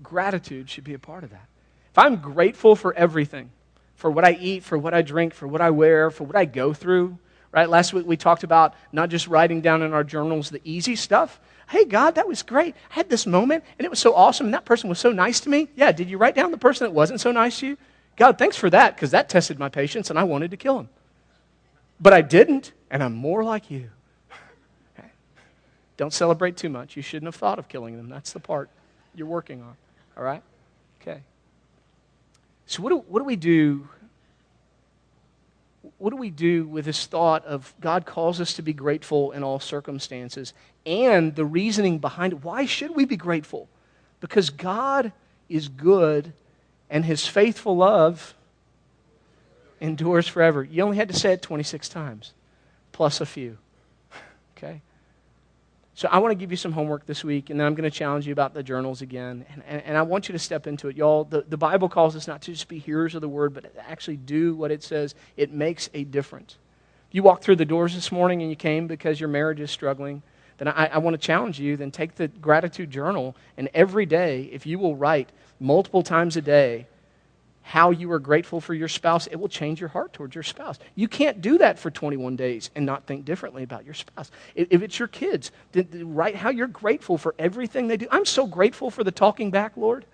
Gratitude 0.00 0.70
should 0.70 0.84
be 0.84 0.94
a 0.94 0.98
part 1.00 1.24
of 1.24 1.30
that. 1.30 1.48
If 1.90 1.98
I'm 1.98 2.18
grateful 2.18 2.76
for 2.76 2.94
everything, 2.94 3.50
for 3.96 4.08
what 4.08 4.24
I 4.24 4.38
eat, 4.40 4.62
for 4.62 4.78
what 4.78 4.94
I 4.94 5.02
drink, 5.02 5.34
for 5.34 5.48
what 5.48 5.60
I 5.60 5.70
wear, 5.70 6.12
for 6.12 6.22
what 6.22 6.36
I 6.36 6.44
go 6.44 6.72
through, 6.72 7.18
right? 7.50 7.68
Last 7.68 7.92
week 7.92 8.06
we 8.06 8.16
talked 8.16 8.44
about 8.44 8.74
not 8.92 9.08
just 9.08 9.26
writing 9.26 9.60
down 9.60 9.82
in 9.82 9.92
our 9.92 10.04
journals 10.04 10.50
the 10.50 10.60
easy 10.62 10.94
stuff. 10.94 11.40
Hey, 11.68 11.84
God, 11.84 12.14
that 12.14 12.28
was 12.28 12.44
great. 12.44 12.76
I 12.92 12.94
had 12.94 13.10
this 13.10 13.26
moment 13.26 13.64
and 13.76 13.84
it 13.84 13.90
was 13.90 13.98
so 13.98 14.14
awesome 14.14 14.46
and 14.46 14.54
that 14.54 14.64
person 14.64 14.88
was 14.88 15.00
so 15.00 15.10
nice 15.10 15.40
to 15.40 15.48
me. 15.48 15.68
Yeah, 15.74 15.90
did 15.90 16.08
you 16.08 16.16
write 16.16 16.36
down 16.36 16.52
the 16.52 16.58
person 16.58 16.84
that 16.84 16.92
wasn't 16.92 17.20
so 17.20 17.32
nice 17.32 17.58
to 17.58 17.66
you? 17.66 17.76
God, 18.14 18.38
thanks 18.38 18.56
for 18.56 18.70
that 18.70 18.94
because 18.94 19.10
that 19.10 19.28
tested 19.28 19.58
my 19.58 19.68
patience 19.68 20.10
and 20.10 20.18
I 20.18 20.22
wanted 20.22 20.52
to 20.52 20.56
kill 20.56 20.78
him. 20.78 20.90
But 22.00 22.12
I 22.12 22.22
didn't, 22.22 22.70
and 22.88 23.02
I'm 23.02 23.14
more 23.14 23.42
like 23.42 23.68
you. 23.68 23.90
Don't 26.00 26.14
celebrate 26.14 26.56
too 26.56 26.70
much. 26.70 26.96
You 26.96 27.02
shouldn't 27.02 27.26
have 27.26 27.34
thought 27.34 27.58
of 27.58 27.68
killing 27.68 27.98
them. 27.98 28.08
That's 28.08 28.32
the 28.32 28.40
part 28.40 28.70
you're 29.14 29.26
working 29.26 29.60
on. 29.60 29.76
All 30.16 30.24
right? 30.24 30.42
Okay. 31.02 31.20
So, 32.64 32.82
what 32.82 32.88
do, 32.88 33.04
what 33.06 33.18
do 33.18 33.26
we 33.26 33.36
do? 33.36 33.86
What 35.98 36.08
do 36.08 36.16
we 36.16 36.30
do 36.30 36.64
with 36.64 36.86
this 36.86 37.04
thought 37.04 37.44
of 37.44 37.74
God 37.82 38.06
calls 38.06 38.40
us 38.40 38.54
to 38.54 38.62
be 38.62 38.72
grateful 38.72 39.32
in 39.32 39.42
all 39.42 39.60
circumstances 39.60 40.54
and 40.86 41.36
the 41.36 41.44
reasoning 41.44 41.98
behind 41.98 42.32
it? 42.32 42.42
Why 42.42 42.64
should 42.64 42.96
we 42.96 43.04
be 43.04 43.18
grateful? 43.18 43.68
Because 44.20 44.48
God 44.48 45.12
is 45.50 45.68
good 45.68 46.32
and 46.88 47.04
his 47.04 47.26
faithful 47.26 47.76
love 47.76 48.34
endures 49.82 50.26
forever. 50.26 50.64
You 50.64 50.82
only 50.82 50.96
had 50.96 51.08
to 51.08 51.14
say 51.14 51.34
it 51.34 51.42
26 51.42 51.90
times, 51.90 52.32
plus 52.90 53.20
a 53.20 53.26
few. 53.26 53.58
Okay? 54.56 54.82
So 56.00 56.08
I 56.10 56.16
want 56.16 56.32
to 56.32 56.34
give 56.34 56.50
you 56.50 56.56
some 56.56 56.72
homework 56.72 57.04
this 57.04 57.22
week, 57.22 57.50
and 57.50 57.60
then 57.60 57.66
I'm 57.66 57.74
going 57.74 57.84
to 57.84 57.94
challenge 57.94 58.26
you 58.26 58.32
about 58.32 58.54
the 58.54 58.62
journals 58.62 59.02
again. 59.02 59.44
And, 59.52 59.62
and, 59.68 59.82
and, 59.82 59.96
I 59.98 60.00
want 60.00 60.30
you 60.30 60.32
to 60.32 60.38
step 60.38 60.66
into 60.66 60.88
it. 60.88 60.96
Y'all, 60.96 61.24
the, 61.24 61.44
the 61.46 61.58
Bible 61.58 61.90
calls 61.90 62.16
us 62.16 62.26
not 62.26 62.40
to 62.40 62.52
just 62.52 62.68
be 62.68 62.78
hearers 62.78 63.14
of 63.14 63.20
the 63.20 63.28
word, 63.28 63.52
but 63.52 63.70
actually 63.86 64.16
do 64.16 64.54
what 64.54 64.70
it 64.70 64.82
says. 64.82 65.14
It 65.36 65.52
makes 65.52 65.90
a 65.92 66.04
difference. 66.04 66.56
If 67.10 67.16
you 67.16 67.22
walked 67.22 67.44
through 67.44 67.56
the 67.56 67.66
doors 67.66 67.94
this 67.94 68.10
morning 68.10 68.40
and 68.40 68.48
you 68.48 68.56
came 68.56 68.86
because 68.86 69.20
your 69.20 69.28
marriage 69.28 69.60
is 69.60 69.70
struggling, 69.70 70.22
then 70.56 70.68
I, 70.68 70.86
I 70.86 70.96
want 70.96 71.12
to 71.12 71.18
challenge 71.18 71.60
you, 71.60 71.76
then 71.76 71.90
take 71.90 72.14
the 72.14 72.28
gratitude 72.28 72.90
journal, 72.90 73.36
and 73.58 73.68
every 73.74 74.06
day, 74.06 74.48
if 74.52 74.64
you 74.64 74.78
will 74.78 74.96
write 74.96 75.28
multiple 75.60 76.02
times 76.02 76.34
a 76.34 76.40
day, 76.40 76.86
how 77.70 77.92
you 77.92 78.10
are 78.10 78.18
grateful 78.18 78.60
for 78.60 78.74
your 78.74 78.88
spouse, 78.88 79.28
it 79.28 79.36
will 79.36 79.48
change 79.48 79.78
your 79.78 79.90
heart 79.90 80.12
towards 80.12 80.34
your 80.34 80.42
spouse. 80.42 80.76
You 80.96 81.06
can't 81.06 81.40
do 81.40 81.56
that 81.58 81.78
for 81.78 81.88
21 81.88 82.34
days 82.34 82.68
and 82.74 82.84
not 82.84 83.06
think 83.06 83.24
differently 83.24 83.62
about 83.62 83.84
your 83.84 83.94
spouse. 83.94 84.32
If 84.56 84.82
it's 84.82 84.98
your 84.98 85.06
kids, 85.06 85.52
write 85.94 86.34
how 86.34 86.50
you're 86.50 86.66
grateful 86.66 87.16
for 87.16 87.32
everything 87.38 87.86
they 87.86 87.96
do. 87.96 88.08
I'm 88.10 88.24
so 88.24 88.44
grateful 88.44 88.90
for 88.90 89.04
the 89.04 89.12
talking 89.12 89.52
back, 89.52 89.76
Lord. 89.76 90.04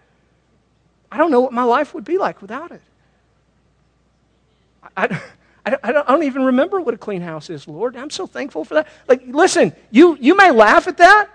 I 1.11 1.17
don't 1.17 1.31
know 1.31 1.41
what 1.41 1.55
my 1.55 1.63
life 1.63 1.95
would 1.95 2.05
be 2.05 2.19
like 2.19 2.43
without 2.43 2.73
it. 2.73 2.83
I, 4.95 5.19
I, 5.65 5.79
I, 5.83 5.93
don't, 5.93 6.11
I 6.11 6.13
don't 6.13 6.25
even 6.25 6.45
remember 6.45 6.79
what 6.83 6.93
a 6.93 6.99
clean 6.99 7.23
house 7.23 7.49
is, 7.49 7.67
Lord. 7.67 7.97
I'm 7.97 8.11
so 8.11 8.27
thankful 8.27 8.67
for 8.67 8.75
that. 8.75 8.89
Like, 9.09 9.23
listen, 9.29 9.75
you, 9.91 10.19
you 10.21 10.37
may 10.37 10.51
laugh 10.51 10.89
at 10.89 10.99
that, 10.99 11.31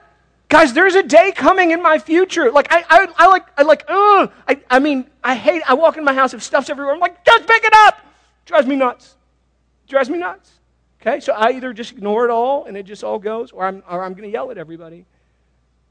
Guys, 0.52 0.74
there's 0.74 0.96
a 0.96 1.04
day 1.04 1.32
coming 1.32 1.72
in 1.72 1.82
my 1.82 1.98
future. 1.98 2.52
Like, 2.52 2.68
I, 2.70 2.84
I, 2.90 3.08
I 3.16 3.28
like, 3.28 3.48
I 3.58 3.62
like, 3.62 3.86
ugh. 3.88 4.30
I, 4.50 4.60
I 4.70 4.80
mean, 4.80 5.10
I 5.24 5.34
hate, 5.34 5.64
I 5.66 5.76
walk 5.76 5.96
in 5.96 6.04
my 6.04 6.14
house, 6.14 6.34
if 6.34 6.44
stuff's 6.44 6.70
everywhere. 6.70 6.94
I'm 6.94 7.00
like, 7.00 7.24
just 7.24 7.48
pick 7.48 7.64
it 7.64 7.72
up. 7.74 8.02
Drives 8.46 8.68
me 8.68 8.76
nuts. 8.76 9.16
Drives 9.88 10.10
me 10.10 10.18
nuts. 10.18 10.52
Okay, 11.00 11.22
so 11.22 11.32
I 11.32 11.52
either 11.52 11.72
just 11.72 11.94
ignore 11.94 12.26
it 12.26 12.32
all 12.32 12.66
and 12.66 12.76
it 12.76 12.84
just 12.84 13.02
all 13.02 13.18
goes, 13.18 13.54
or 13.54 13.64
I'm, 13.64 13.82
or 13.90 14.04
I'm 14.04 14.12
going 14.12 14.28
to 14.28 14.30
yell 14.30 14.52
at 14.52 14.58
everybody. 14.58 15.06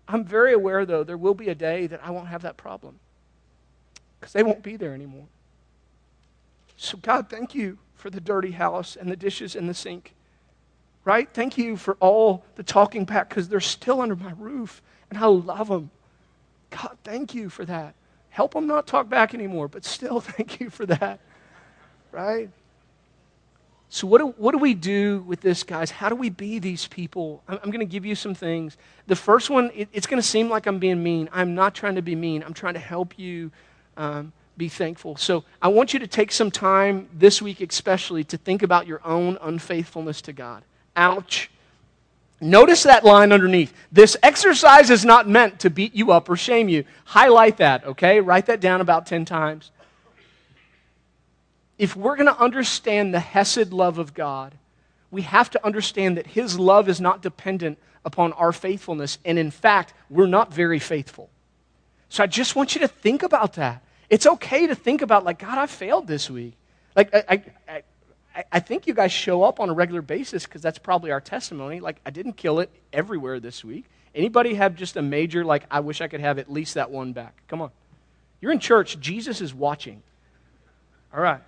I'm 0.07 0.27
very 0.27 0.53
aware, 0.53 0.85
though, 0.85 1.05
there 1.05 1.17
will 1.17 1.33
be 1.33 1.49
a 1.49 1.55
day 1.55 1.87
that 1.87 2.05
I 2.05 2.11
won't 2.11 2.29
have 2.29 2.43
that 2.43 2.59
problem 2.59 3.01
because 4.21 4.35
they 4.35 4.43
won't 4.43 4.63
be 4.63 4.77
there 4.77 4.93
anymore. 4.93 5.29
So, 6.77 6.99
God, 6.99 7.31
thank 7.31 7.55
you 7.55 7.79
for 7.95 8.11
the 8.11 8.21
dirty 8.21 8.51
house 8.51 8.95
and 8.95 9.11
the 9.11 9.17
dishes 9.17 9.57
in 9.57 9.69
the 9.69 9.75
sink 9.75 10.15
right? 11.05 11.29
Thank 11.33 11.59
you 11.59 11.77
for 11.77 11.97
all 12.01 12.45
the 12.57 12.63
talking 12.63 13.05
back 13.05 13.29
because 13.29 13.49
they're 13.49 13.61
still 13.61 14.01
under 14.01 14.17
my 14.17 14.33
roof 14.39 14.83
and 15.11 15.19
I 15.19 15.27
love 15.27 15.69
them. 15.69 15.91
God, 16.71 16.97
thank 17.05 17.35
you 17.35 17.49
for 17.49 17.65
that. 17.65 17.95
Help 18.29 18.55
them 18.55 18.67
not 18.67 18.87
talk 18.87 19.09
back 19.09 19.35
anymore, 19.35 19.69
but 19.69 19.85
still 19.85 20.21
thank 20.21 20.61
you 20.61 20.71
for 20.71 20.87
that, 20.87 21.21
right? 22.13 22.51
So, 23.93 24.07
what 24.07 24.19
do, 24.19 24.29
what 24.37 24.53
do 24.53 24.59
we 24.59 24.75
do 24.75 25.25
with 25.27 25.41
this, 25.41 25.65
guys? 25.65 25.91
How 25.91 26.09
do 26.09 26.15
we 26.15 26.31
be 26.31 26.61
these 26.61 26.87
people? 26.87 27.43
I'm, 27.49 27.59
I'm 27.65 27.71
going 27.73 27.85
to 27.85 27.93
give 27.93 28.07
you 28.07 28.15
some 28.15 28.37
things. 28.37 28.77
The 29.09 29.17
first 29.17 29.51
one, 29.51 29.73
it, 29.75 29.89
it's 29.93 30.07
going 30.07 30.23
to 30.23 30.27
seem 30.27 30.49
like 30.49 30.67
I'm 30.67 30.79
being 30.79 31.03
mean. 31.03 31.29
I'm 31.33 31.57
not 31.57 31.75
trying 31.75 31.97
to 31.97 32.03
be 32.03 32.15
mean, 32.15 32.45
I'm 32.45 32.55
trying 32.55 32.75
to 32.75 32.81
help 32.81 33.19
you 33.19 33.51
um, 33.97 34.33
be 34.57 34.69
thankful. 34.69 35.17
So, 35.17 35.43
I 35.61 35.69
want 35.69 35.93
you 35.93 35.99
to 35.99 36.07
take 36.07 36.31
some 36.31 36.53
time 36.53 37.09
this 37.13 37.43
week, 37.43 37.61
especially, 37.61 38.23
to 38.25 38.37
think 38.37 38.63
about 38.63 38.87
your 38.87 39.05
own 39.05 39.37
unfaithfulness 39.43 40.23
to 40.23 40.33
God. 40.33 40.63
Ouch. 40.97 41.51
Notice 42.41 42.85
that 42.85 43.05
line 43.05 43.33
underneath. 43.33 43.75
This 43.93 44.17
exercise 44.23 44.91
is 44.91 45.05
not 45.05 45.29
meant 45.29 45.61
to 45.61 45.71
beat 45.71 45.95
you 45.95 46.11
up 46.11 46.29
or 46.29 46.37
shame 46.37 46.69
you. 46.69 46.85
Highlight 47.05 47.59
that, 47.59 47.85
okay? 47.85 48.21
Write 48.21 48.47
that 48.47 48.61
down 48.61 48.81
about 48.81 49.07
10 49.07 49.27
times. 49.27 49.71
If 51.79 51.95
we're 51.97 52.17
going 52.17 52.27
to 52.27 52.39
understand 52.39 53.13
the 53.13 53.21
Hesed 53.21 53.73
love 53.73 53.99
of 53.99 54.15
God, 54.15 54.55
we 55.11 55.23
have 55.23 55.51
to 55.51 55.65
understand 55.65 56.17
that 56.17 56.27
His 56.27 56.59
love 56.59 56.89
is 56.89 57.01
not 57.01 57.21
dependent 57.21 57.79
upon 58.05 58.33
our 58.35 58.53
faithfulness. 58.53 59.19
And 59.25 59.39
in 59.39 59.51
fact, 59.51 59.93
we're 60.09 60.27
not 60.27 60.53
very 60.53 60.79
faithful. 60.79 61.29
So 62.09 62.23
I 62.23 62.27
just 62.27 62.57
want 62.57 62.75
you 62.75 62.81
to 62.81 62.89
think 62.89 63.23
about 63.23 63.55
that. 63.55 63.83
It's 64.09 64.27
okay 64.27 64.67
to 64.67 64.75
think 64.75 65.03
about, 65.03 65.25
like, 65.25 65.39
God, 65.39 65.59
I 65.59 65.67
failed 65.67 66.07
this 66.07 66.31
week. 66.31 66.55
Like, 66.97 67.15
I, 67.15 67.43
I, 67.69 67.83
I, 68.35 68.45
I 68.53 68.61
think 68.61 68.87
you 68.87 68.95
guys 68.95 69.13
show 69.13 69.43
up 69.43 69.61
on 69.61 69.71
a 69.71 69.73
regular 69.73 70.03
basis 70.03 70.45
because 70.45 70.63
that's 70.63 70.79
probably 70.79 71.11
our 71.11 71.21
testimony. 71.21 71.81
Like, 71.81 72.01
I 72.05 72.11
didn't 72.11 72.35
kill 72.35 72.61
it 72.61 72.71
everywhere 72.93 73.41
this 73.41 73.65
week. 73.65 73.87
Anybody 74.15 74.55
have 74.55 74.75
just 74.75 74.97
a 74.97 75.03
major, 75.03 75.45
like, 75.45 75.65
I 75.71 75.81
wish 75.81 76.01
I 76.01 76.09
could 76.09 76.21
have 76.21 76.39
at 76.39 76.51
least 76.51 76.75
that 76.75 76.91
one 76.91 77.13
back? 77.13 77.43
Come 77.49 77.63
on. 77.63 77.71
You're 78.41 78.53
in 78.53 78.59
church. 78.59 78.99
Jesus 79.01 79.41
is 79.41 79.55
watching. 79.55 80.03
All 81.15 81.21
right. 81.21 81.41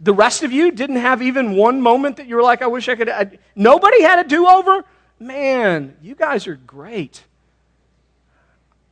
The 0.00 0.12
rest 0.12 0.42
of 0.42 0.52
you 0.52 0.72
didn't 0.72 0.96
have 0.96 1.22
even 1.22 1.56
one 1.56 1.80
moment 1.80 2.16
that 2.16 2.26
you 2.26 2.36
were 2.36 2.42
like, 2.42 2.62
I 2.62 2.66
wish 2.66 2.88
I 2.88 2.96
could. 2.96 3.08
I, 3.08 3.38
nobody 3.54 4.02
had 4.02 4.18
a 4.18 4.28
do 4.28 4.46
over? 4.46 4.84
Man, 5.18 5.96
you 6.02 6.14
guys 6.14 6.46
are 6.46 6.56
great. 6.56 7.22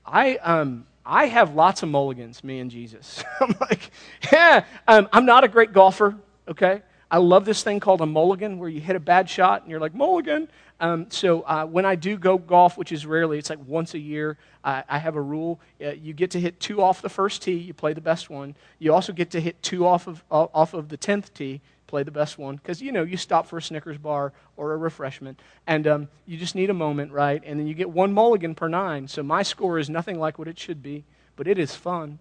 I, 0.06 0.36
um, 0.36 0.86
I 1.04 1.26
have 1.26 1.54
lots 1.54 1.82
of 1.82 1.88
mulligans, 1.88 2.44
me 2.44 2.60
and 2.60 2.70
Jesus. 2.70 3.24
I'm 3.40 3.54
like, 3.60 3.90
yeah, 4.32 4.64
um, 4.86 5.08
I'm 5.12 5.26
not 5.26 5.44
a 5.44 5.48
great 5.48 5.72
golfer, 5.72 6.16
okay? 6.48 6.82
I 7.12 7.18
love 7.18 7.44
this 7.44 7.62
thing 7.62 7.78
called 7.78 8.00
a 8.00 8.06
mulligan 8.06 8.58
where 8.58 8.70
you 8.70 8.80
hit 8.80 8.96
a 8.96 9.00
bad 9.00 9.28
shot 9.28 9.60
and 9.60 9.70
you're 9.70 9.78
like, 9.78 9.94
mulligan. 9.94 10.48
Um, 10.80 11.10
so 11.10 11.42
uh, 11.42 11.66
when 11.66 11.84
I 11.84 11.94
do 11.94 12.16
go 12.16 12.38
golf, 12.38 12.78
which 12.78 12.90
is 12.90 13.04
rarely, 13.04 13.38
it's 13.38 13.50
like 13.50 13.58
once 13.66 13.92
a 13.92 13.98
year, 13.98 14.38
I, 14.64 14.82
I 14.88 14.98
have 14.98 15.14
a 15.14 15.20
rule. 15.20 15.60
Uh, 15.78 15.90
you 15.90 16.14
get 16.14 16.30
to 16.30 16.40
hit 16.40 16.58
two 16.58 16.80
off 16.80 17.02
the 17.02 17.10
first 17.10 17.42
tee, 17.42 17.52
you 17.52 17.74
play 17.74 17.92
the 17.92 18.00
best 18.00 18.30
one. 18.30 18.56
You 18.78 18.94
also 18.94 19.12
get 19.12 19.30
to 19.32 19.42
hit 19.42 19.62
two 19.62 19.86
off 19.86 20.06
of, 20.06 20.24
off 20.30 20.72
of 20.72 20.88
the 20.88 20.96
10th 20.96 21.34
tee, 21.34 21.60
play 21.86 22.02
the 22.02 22.10
best 22.10 22.38
one. 22.38 22.56
Because, 22.56 22.80
you 22.80 22.92
know, 22.92 23.02
you 23.02 23.18
stop 23.18 23.46
for 23.46 23.58
a 23.58 23.62
Snickers 23.62 23.98
bar 23.98 24.32
or 24.56 24.72
a 24.72 24.78
refreshment, 24.78 25.38
and 25.66 25.86
um, 25.86 26.08
you 26.24 26.38
just 26.38 26.54
need 26.54 26.70
a 26.70 26.74
moment, 26.74 27.12
right? 27.12 27.42
And 27.44 27.60
then 27.60 27.66
you 27.66 27.74
get 27.74 27.90
one 27.90 28.14
mulligan 28.14 28.54
per 28.54 28.68
nine. 28.68 29.06
So 29.06 29.22
my 29.22 29.42
score 29.42 29.78
is 29.78 29.90
nothing 29.90 30.18
like 30.18 30.38
what 30.38 30.48
it 30.48 30.58
should 30.58 30.82
be, 30.82 31.04
but 31.36 31.46
it 31.46 31.58
is 31.58 31.76
fun. 31.76 32.20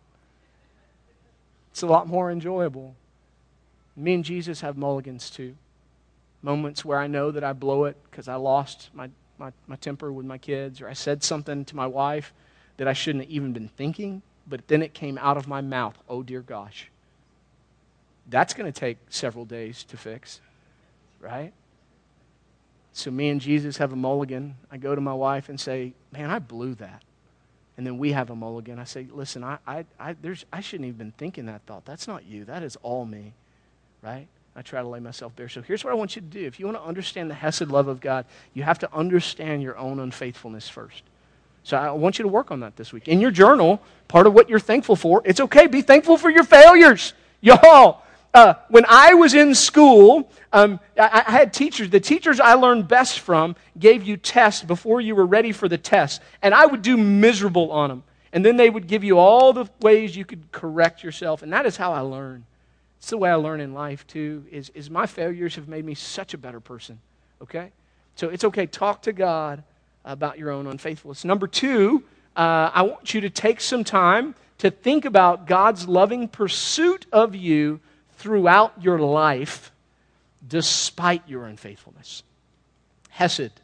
It's 1.71 1.81
a 1.81 1.87
lot 1.87 2.09
more 2.09 2.29
enjoyable. 2.29 2.93
Me 3.95 4.13
and 4.13 4.23
Jesus 4.23 4.61
have 4.61 4.77
mulligans 4.77 5.29
too. 5.29 5.55
Moments 6.41 6.83
where 6.83 6.97
I 6.97 7.07
know 7.07 7.31
that 7.31 7.43
I 7.43 7.53
blow 7.53 7.85
it 7.85 7.97
because 8.09 8.27
I 8.27 8.35
lost 8.35 8.89
my, 8.93 9.09
my, 9.37 9.51
my 9.67 9.75
temper 9.75 10.11
with 10.11 10.25
my 10.25 10.37
kids, 10.37 10.81
or 10.81 10.87
I 10.87 10.93
said 10.93 11.23
something 11.23 11.65
to 11.65 11.75
my 11.75 11.87
wife 11.87 12.33
that 12.77 12.87
I 12.87 12.93
shouldn't 12.93 13.25
have 13.25 13.31
even 13.31 13.53
been 13.53 13.67
thinking, 13.67 14.21
but 14.47 14.67
then 14.67 14.81
it 14.81 14.93
came 14.93 15.17
out 15.19 15.37
of 15.37 15.47
my 15.47 15.61
mouth. 15.61 15.97
Oh, 16.09 16.23
dear 16.23 16.41
gosh. 16.41 16.89
That's 18.29 18.53
going 18.53 18.71
to 18.71 18.79
take 18.79 18.97
several 19.09 19.45
days 19.45 19.83
to 19.85 19.97
fix, 19.97 20.41
right? 21.19 21.51
So, 22.93 23.11
me 23.11 23.29
and 23.29 23.39
Jesus 23.39 23.77
have 23.77 23.93
a 23.93 23.95
mulligan. 23.95 24.55
I 24.71 24.77
go 24.77 24.95
to 24.95 25.01
my 25.01 25.13
wife 25.13 25.49
and 25.49 25.59
say, 25.59 25.93
Man, 26.11 26.29
I 26.29 26.39
blew 26.39 26.75
that. 26.75 27.03
And 27.77 27.85
then 27.85 27.97
we 27.97 28.11
have 28.11 28.29
a 28.29 28.35
mulligan. 28.35 28.79
I 28.79 28.83
say, 28.83 29.07
Listen, 29.11 29.43
I, 29.43 29.57
I, 29.65 29.85
I, 29.99 30.15
there's, 30.21 30.45
I 30.51 30.61
shouldn't 30.61 30.87
even 30.87 30.97
been 30.97 31.13
thinking 31.17 31.45
that 31.45 31.61
thought. 31.65 31.85
That's 31.85 32.07
not 32.07 32.25
you. 32.25 32.45
That 32.45 32.63
is 32.63 32.77
all 32.77 33.05
me 33.05 33.33
right? 34.01 34.27
I 34.55 34.61
try 34.61 34.81
to 34.81 34.87
lay 34.87 34.99
myself 34.99 35.35
bare. 35.35 35.47
So 35.47 35.61
here's 35.61 35.83
what 35.83 35.91
I 35.91 35.95
want 35.95 36.15
you 36.15 36.21
to 36.21 36.27
do. 36.27 36.45
If 36.45 36.59
you 36.59 36.65
want 36.65 36.77
to 36.77 36.83
understand 36.83 37.29
the 37.29 37.35
Hesed 37.35 37.67
love 37.69 37.87
of 37.87 38.01
God, 38.01 38.25
you 38.53 38.63
have 38.63 38.79
to 38.79 38.93
understand 38.93 39.63
your 39.63 39.77
own 39.77 39.99
unfaithfulness 39.99 40.67
first. 40.67 41.03
So 41.63 41.77
I 41.77 41.91
want 41.91 42.17
you 42.17 42.23
to 42.23 42.29
work 42.29 42.51
on 42.51 42.61
that 42.61 42.75
this 42.75 42.91
week. 42.91 43.07
In 43.07 43.21
your 43.21 43.31
journal, 43.31 43.81
part 44.07 44.27
of 44.27 44.33
what 44.33 44.49
you're 44.49 44.59
thankful 44.59 44.95
for, 44.95 45.21
it's 45.25 45.39
okay. 45.39 45.67
Be 45.67 45.81
thankful 45.81 46.17
for 46.17 46.29
your 46.29 46.43
failures. 46.43 47.13
Y'all, 47.41 48.03
uh, 48.33 48.55
when 48.69 48.85
I 48.87 49.13
was 49.13 49.33
in 49.33 49.55
school, 49.55 50.29
um, 50.53 50.79
I, 50.97 51.23
I, 51.25 51.31
had 51.31 51.53
teachers. 51.53 51.89
The 51.89 51.99
teachers 51.99 52.39
I 52.39 52.53
learned 52.53 52.87
best 52.87 53.19
from 53.19 53.55
gave 53.77 54.03
you 54.03 54.17
tests 54.17 54.63
before 54.63 55.01
you 55.01 55.15
were 55.15 55.25
ready 55.25 55.51
for 55.51 55.67
the 55.67 55.77
test. 55.77 56.21
And 56.41 56.53
I 56.53 56.65
would 56.65 56.81
do 56.81 56.97
miserable 56.97 57.71
on 57.71 57.89
them. 57.89 58.03
And 58.33 58.45
then 58.45 58.57
they 58.57 58.69
would 58.69 58.87
give 58.87 59.03
you 59.03 59.17
all 59.17 59.53
the 59.53 59.69
ways 59.81 60.15
you 60.15 60.23
could 60.23 60.51
correct 60.51 61.03
yourself. 61.03 61.41
And 61.41 61.51
that 61.53 61.65
is 61.65 61.77
how 61.77 61.93
I 61.93 61.99
learned. 61.99 62.43
It's 63.01 63.09
the 63.09 63.17
way 63.17 63.31
I 63.31 63.35
learn 63.35 63.61
in 63.61 63.73
life, 63.73 64.05
too, 64.05 64.45
is, 64.51 64.69
is 64.75 64.91
my 64.91 65.07
failures 65.07 65.55
have 65.55 65.67
made 65.67 65.83
me 65.83 65.95
such 65.95 66.35
a 66.35 66.37
better 66.37 66.59
person. 66.59 66.99
Okay? 67.41 67.71
So 68.15 68.29
it's 68.29 68.43
okay. 68.43 68.67
Talk 68.67 69.01
to 69.01 69.11
God 69.11 69.63
about 70.05 70.37
your 70.37 70.51
own 70.51 70.67
unfaithfulness. 70.67 71.25
Number 71.25 71.47
two, 71.47 72.03
uh, 72.37 72.69
I 72.71 72.83
want 72.83 73.15
you 73.15 73.21
to 73.21 73.29
take 73.31 73.59
some 73.59 73.83
time 73.83 74.35
to 74.59 74.69
think 74.69 75.05
about 75.05 75.47
God's 75.47 75.87
loving 75.87 76.27
pursuit 76.27 77.07
of 77.11 77.33
you 77.33 77.79
throughout 78.19 78.73
your 78.79 78.99
life 78.99 79.71
despite 80.47 81.27
your 81.27 81.45
unfaithfulness. 81.45 82.21
Hesed, 83.09 83.61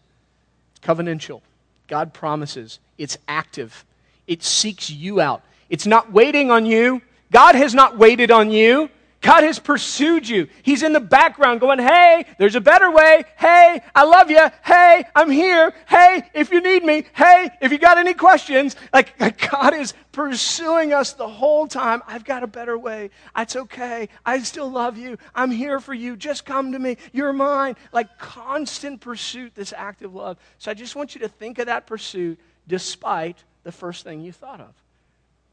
covenantal. 0.82 1.41
God 1.88 2.12
promises. 2.12 2.80
It's 2.97 3.19
active. 3.28 3.86
It 4.26 4.41
seeks 4.41 4.89
you 4.89 5.21
out. 5.21 5.43
It's 5.69 5.86
not 5.86 6.12
waiting 6.12 6.50
on 6.50 6.65
you. 6.65 7.04
God 7.32 7.54
has 7.54 7.76
not 7.76 8.00
waited 8.00 8.32
on 8.32 8.50
you. 8.50 8.89
God 9.21 9.43
has 9.43 9.58
pursued 9.58 10.30
you. 10.30 10.47
He's 10.62 10.84
in 10.84 10.93
the 10.93 10.99
background 10.99 11.60
going, 11.60 11.80
Hey, 11.80 12.25
there's 12.38 12.56
a 12.56 12.62
better 12.62 12.91
way. 12.91 13.23
Hey, 13.38 13.82
I 13.95 14.03
love 14.03 14.30
you. 14.30 14.47
Hey, 14.63 15.03
I'm 15.15 15.32
here. 15.32 15.73
Hey, 15.88 16.23
if 16.34 16.51
you 16.51 16.62
need 16.62 16.84
me. 16.84 17.06
Hey, 17.13 17.49
if 17.62 17.71
you 17.71 17.77
got 17.77 17.97
any 17.97 18.13
questions. 18.13 18.75
Like, 18.93 19.17
God 19.49 19.73
is 19.73 19.93
pursuing 20.12 20.93
us 20.93 21.13
the 21.13 21.27
whole 21.27 21.67
time. 21.67 22.01
I've 22.08 22.25
got 22.25 22.43
a 22.43 22.47
better 22.47 22.77
way. 22.77 23.10
It's 23.36 23.56
okay. 23.56 24.10
I 24.25 24.39
still 24.39 24.69
love 24.69 24.97
you. 24.97 25.17
I'm 25.34 25.51
here 25.51 25.80
for 25.80 25.93
you. 25.93 26.15
Just 26.15 26.45
come 26.45 26.71
to 26.73 26.80
me. 26.80 26.97
You're 27.12 27.34
mine. 27.34 27.75
Like 27.91 28.17
constant 28.19 29.01
pursuit, 29.01 29.56
this 29.56 29.73
active 29.75 30.13
love. 30.13 30.38
So 30.58 30.71
I 30.71 30.73
just 30.73 30.95
want 30.95 31.15
you 31.15 31.21
to 31.21 31.27
think 31.27 31.60
of 31.60 31.65
that 31.65 31.88
pursuit 31.88 32.39
despite 32.67 33.38
the 33.63 33.71
first 33.71 34.03
thing 34.03 34.21
you 34.21 34.32
thought 34.32 34.62
of. 34.62 34.73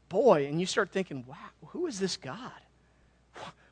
Boy, 0.09 0.47
and 0.47 0.59
you 0.59 0.65
start 0.65 0.91
thinking, 0.91 1.25
wow, 1.27 1.35
who 1.67 1.87
is 1.87 1.99
this 1.99 2.17
God? 2.17 2.51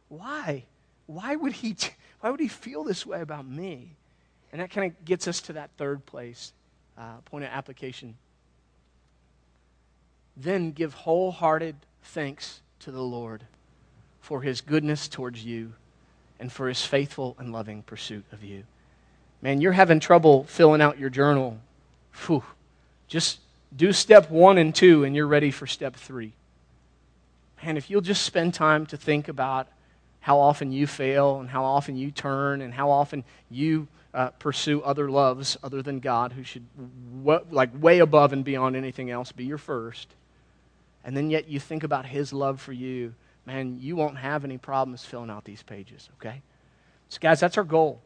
Why? 0.10 0.66
Why 1.06 1.36
would 1.36 1.54
he, 1.54 1.76
why 2.20 2.30
would 2.30 2.40
he 2.40 2.48
feel 2.48 2.84
this 2.84 3.06
way 3.06 3.22
about 3.22 3.48
me? 3.48 3.96
And 4.52 4.62
that 4.62 4.70
kind 4.70 4.92
of 4.92 5.06
gets 5.06 5.28
us 5.28 5.42
to 5.42 5.54
that 5.54 5.72
third 5.78 6.06
place, 6.06 6.54
uh, 6.98 7.18
point 7.26 7.44
of 7.44 7.50
application. 7.52 8.16
Then 10.38 10.72
give 10.72 10.94
wholehearted 10.94 11.76
thanks 12.04 12.62
to 12.80 12.92
the 12.92 13.02
Lord 13.02 13.44
for 14.22 14.42
his 14.42 14.62
goodness 14.62 15.08
towards 15.08 15.44
you 15.44 15.74
and 16.40 16.52
for 16.52 16.68
his 16.68 16.86
faithful 16.86 17.36
and 17.40 17.52
loving 17.52 17.84
pursuit 17.84 18.26
of 18.32 18.44
you. 18.44 18.64
Man, 19.42 19.60
you're 19.60 19.74
having 19.74 20.00
trouble 20.00 20.46
filling 20.46 20.82
out 20.82 21.00
your 21.00 21.10
journal. 21.10 21.60
Whew. 22.26 22.44
Just 23.08 23.40
do 23.76 23.92
step 23.92 24.30
one 24.30 24.58
and 24.58 24.74
two, 24.74 25.04
and 25.04 25.16
you're 25.16 25.28
ready 25.28 25.52
for 25.52 25.68
step 25.68 25.96
three. 25.96 26.34
Man, 27.64 27.78
if 27.78 27.90
you'll 27.90 28.02
just 28.02 28.24
spend 28.24 28.54
time 28.54 28.86
to 28.88 28.98
think 28.98 29.28
about 29.28 29.68
how 30.24 30.40
often 30.40 30.72
you 30.72 30.88
fail 30.88 31.42
and 31.42 31.50
how 31.50 31.66
often 31.66 31.98
you 31.98 32.10
turn 32.10 32.62
and 32.62 32.74
how 32.74 32.90
often 32.90 33.26
you 33.52 33.90
uh, 34.14 34.30
pursue 34.30 34.82
other 34.82 35.12
loves 35.12 35.58
other 35.62 35.82
than 35.82 36.00
God, 36.00 36.32
who 36.32 36.46
should, 36.46 36.66
w- 37.26 37.46
like, 37.52 37.70
way 37.84 38.00
above 38.00 38.32
and 38.32 38.46
beyond 38.46 38.78
anything 38.78 39.12
else, 39.12 39.34
be 39.34 39.44
your 39.44 39.58
first. 39.58 40.08
And 41.04 41.18
then 41.18 41.30
yet 41.30 41.50
you 41.50 41.60
think 41.60 41.84
about 41.84 42.06
His 42.06 42.32
love 42.32 42.62
for 42.62 42.72
you, 42.72 43.14
man, 43.46 43.80
you 43.82 43.98
won't 43.98 44.18
have 44.18 44.46
any 44.46 44.58
problems 44.58 45.04
filling 45.04 45.30
out 45.30 45.44
these 45.44 45.62
pages, 45.62 46.10
okay? 46.22 46.42
So, 47.10 47.18
guys, 47.20 47.42
that's 47.42 47.58
our 47.58 47.66
goal. 47.66 48.00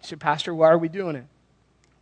Say, 0.00 0.16
Pastor, 0.16 0.52
why 0.52 0.68
are 0.68 0.78
we 0.78 0.88
doing 0.88 1.14
it? 1.14 1.26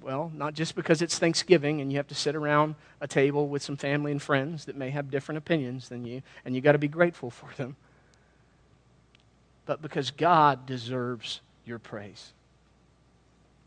Well, 0.01 0.33
not 0.35 0.55
just 0.55 0.75
because 0.75 1.03
it's 1.03 1.19
Thanksgiving 1.19 1.83
and 1.83 1.93
you 1.93 1.99
have 1.99 2.09
to 2.09 2.15
sit 2.15 2.35
around 2.35 2.77
a 3.03 3.07
table 3.07 3.47
with 3.47 3.63
some 3.63 3.77
family 3.77 4.11
and 4.11 4.23
friends 4.23 4.65
that 4.65 4.75
may 4.75 4.89
have 4.89 5.11
different 5.11 5.37
opinions 5.37 5.91
than 5.91 6.07
you, 6.07 6.23
and 6.47 6.55
you 6.55 6.63
got 6.63 6.73
to 6.73 6.79
be 6.79 6.89
grateful 6.89 7.29
for 7.29 7.51
them 7.59 7.77
but 9.67 9.83
because 9.83 10.11
God 10.13 10.65
deserves 10.65 11.41
your 11.65 11.79
praise. 11.79 12.33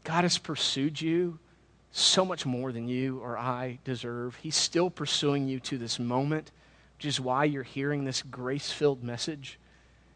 God 0.06 0.24
has 0.24 0.38
pursued 0.38 1.00
you 1.00 1.38
so 1.92 2.24
much 2.24 2.46
more 2.46 2.72
than 2.72 2.88
you 2.88 3.20
or 3.20 3.38
I 3.38 3.80
deserve. 3.84 4.36
He's 4.36 4.56
still 4.56 4.90
pursuing 4.90 5.48
you 5.48 5.60
to 5.62 5.78
this 5.78 6.00
moment, 6.00 6.52
which 6.98 7.06
is 7.06 7.20
why 7.20 7.44
you're 7.44 7.64
hearing 7.64 8.06
this 8.06 8.22
grace 8.22 8.72
filled 8.72 9.04
message, 9.04 9.60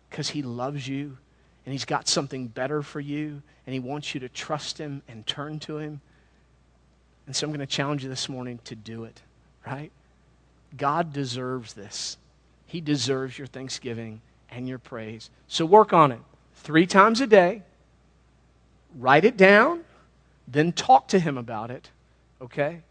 because 0.10 0.30
He 0.30 0.42
loves 0.42 0.88
you 0.88 1.18
and 1.66 1.74
He's 1.74 1.86
got 1.86 2.08
something 2.08 2.48
better 2.48 2.82
for 2.82 3.00
you, 3.00 3.42
and 3.66 3.74
He 3.74 3.80
wants 3.80 4.14
you 4.14 4.20
to 4.22 4.30
trust 4.30 4.78
Him 4.78 5.02
and 5.08 5.26
turn 5.26 5.60
to 5.62 5.78
Him. 5.78 6.02
And 7.26 7.36
so 7.36 7.46
I'm 7.48 7.52
going 7.52 7.62
to 7.62 7.66
challenge 7.66 8.04
you 8.04 8.10
this 8.10 8.28
morning 8.28 8.60
to 8.66 8.76
do 8.76 9.06
it, 9.06 9.22
right? 9.66 9.92
God 10.76 11.14
deserves 11.14 11.74
this. 11.74 12.18
He 12.66 12.82
deserves 12.82 13.38
your 13.38 13.48
thanksgiving 13.48 14.22
and 14.56 14.68
your 14.68 14.80
praise. 14.80 15.30
So 15.48 15.66
work 15.66 15.94
on 15.94 16.12
it 16.12 16.20
three 16.56 16.86
times 16.86 17.22
a 17.22 17.28
day. 17.28 17.64
Write 18.98 19.26
it 19.26 19.38
down, 19.38 19.84
then 20.48 20.72
talk 20.72 21.08
to 21.10 21.20
Him 21.20 21.38
about 21.38 21.72
it, 21.72 21.90
okay? 22.42 22.82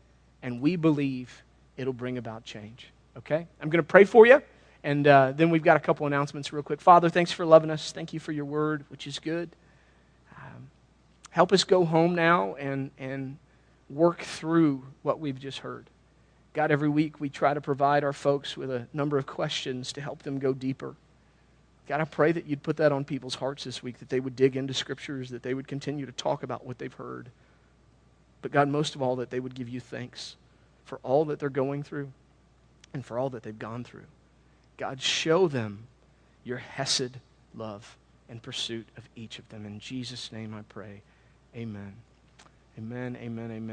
And 0.42 0.60
we 0.60 0.74
believe 0.74 1.42
it'll 1.76 1.92
bring 1.92 2.18
about 2.18 2.44
change, 2.44 2.88
okay? 3.16 3.46
I'm 3.60 3.70
going 3.70 3.82
to 3.82 3.88
pray 3.88 4.04
for 4.04 4.26
you, 4.26 4.42
and 4.82 5.06
uh, 5.06 5.32
then 5.36 5.50
we've 5.50 5.62
got 5.62 5.76
a 5.76 5.80
couple 5.80 6.06
announcements 6.06 6.52
real 6.52 6.64
quick. 6.64 6.80
Father, 6.80 7.08
thanks 7.08 7.30
for 7.30 7.46
loving 7.46 7.70
us. 7.70 7.92
Thank 7.92 8.12
you 8.12 8.18
for 8.18 8.32
your 8.32 8.44
word, 8.44 8.84
which 8.88 9.06
is 9.06 9.20
good. 9.20 9.50
Um, 10.36 10.70
help 11.30 11.52
us 11.52 11.62
go 11.62 11.84
home 11.84 12.16
now 12.16 12.56
and, 12.56 12.90
and 12.98 13.38
work 13.88 14.22
through 14.22 14.84
what 15.02 15.20
we've 15.20 15.38
just 15.38 15.58
heard. 15.58 15.86
God, 16.52 16.70
every 16.70 16.88
week 16.88 17.20
we 17.20 17.28
try 17.28 17.54
to 17.54 17.60
provide 17.60 18.02
our 18.02 18.12
folks 18.12 18.56
with 18.56 18.70
a 18.70 18.86
number 18.92 19.18
of 19.18 19.26
questions 19.26 19.92
to 19.92 20.00
help 20.00 20.24
them 20.24 20.38
go 20.40 20.52
deeper. 20.52 20.96
God, 21.88 22.00
I 22.00 22.04
pray 22.04 22.32
that 22.32 22.46
you'd 22.46 22.62
put 22.62 22.76
that 22.76 22.92
on 22.92 23.04
people's 23.04 23.34
hearts 23.34 23.64
this 23.64 23.82
week, 23.82 23.98
that 23.98 24.08
they 24.08 24.20
would 24.20 24.36
dig 24.36 24.56
into 24.56 24.72
scriptures, 24.72 25.30
that 25.30 25.42
they 25.42 25.54
would 25.54 25.66
continue 25.66 26.06
to 26.06 26.12
talk 26.12 26.42
about 26.42 26.64
what 26.64 26.78
they've 26.78 26.92
heard. 26.92 27.30
But 28.40 28.52
God, 28.52 28.68
most 28.68 28.94
of 28.94 29.02
all, 29.02 29.16
that 29.16 29.30
they 29.30 29.40
would 29.40 29.54
give 29.54 29.68
you 29.68 29.80
thanks 29.80 30.36
for 30.84 30.98
all 31.02 31.24
that 31.26 31.38
they're 31.38 31.48
going 31.48 31.82
through 31.82 32.12
and 32.94 33.04
for 33.04 33.18
all 33.18 33.30
that 33.30 33.42
they've 33.42 33.58
gone 33.58 33.84
through. 33.84 34.04
God, 34.76 35.00
show 35.00 35.48
them 35.48 35.86
your 36.44 36.58
Hesed 36.58 37.18
love 37.54 37.96
and 38.28 38.42
pursuit 38.42 38.86
of 38.96 39.08
each 39.14 39.38
of 39.38 39.48
them. 39.48 39.66
In 39.66 39.78
Jesus' 39.78 40.32
name 40.32 40.54
I 40.54 40.62
pray. 40.62 41.02
Amen. 41.54 41.94
Amen, 42.78 43.16
amen, 43.20 43.50
amen. 43.50 43.70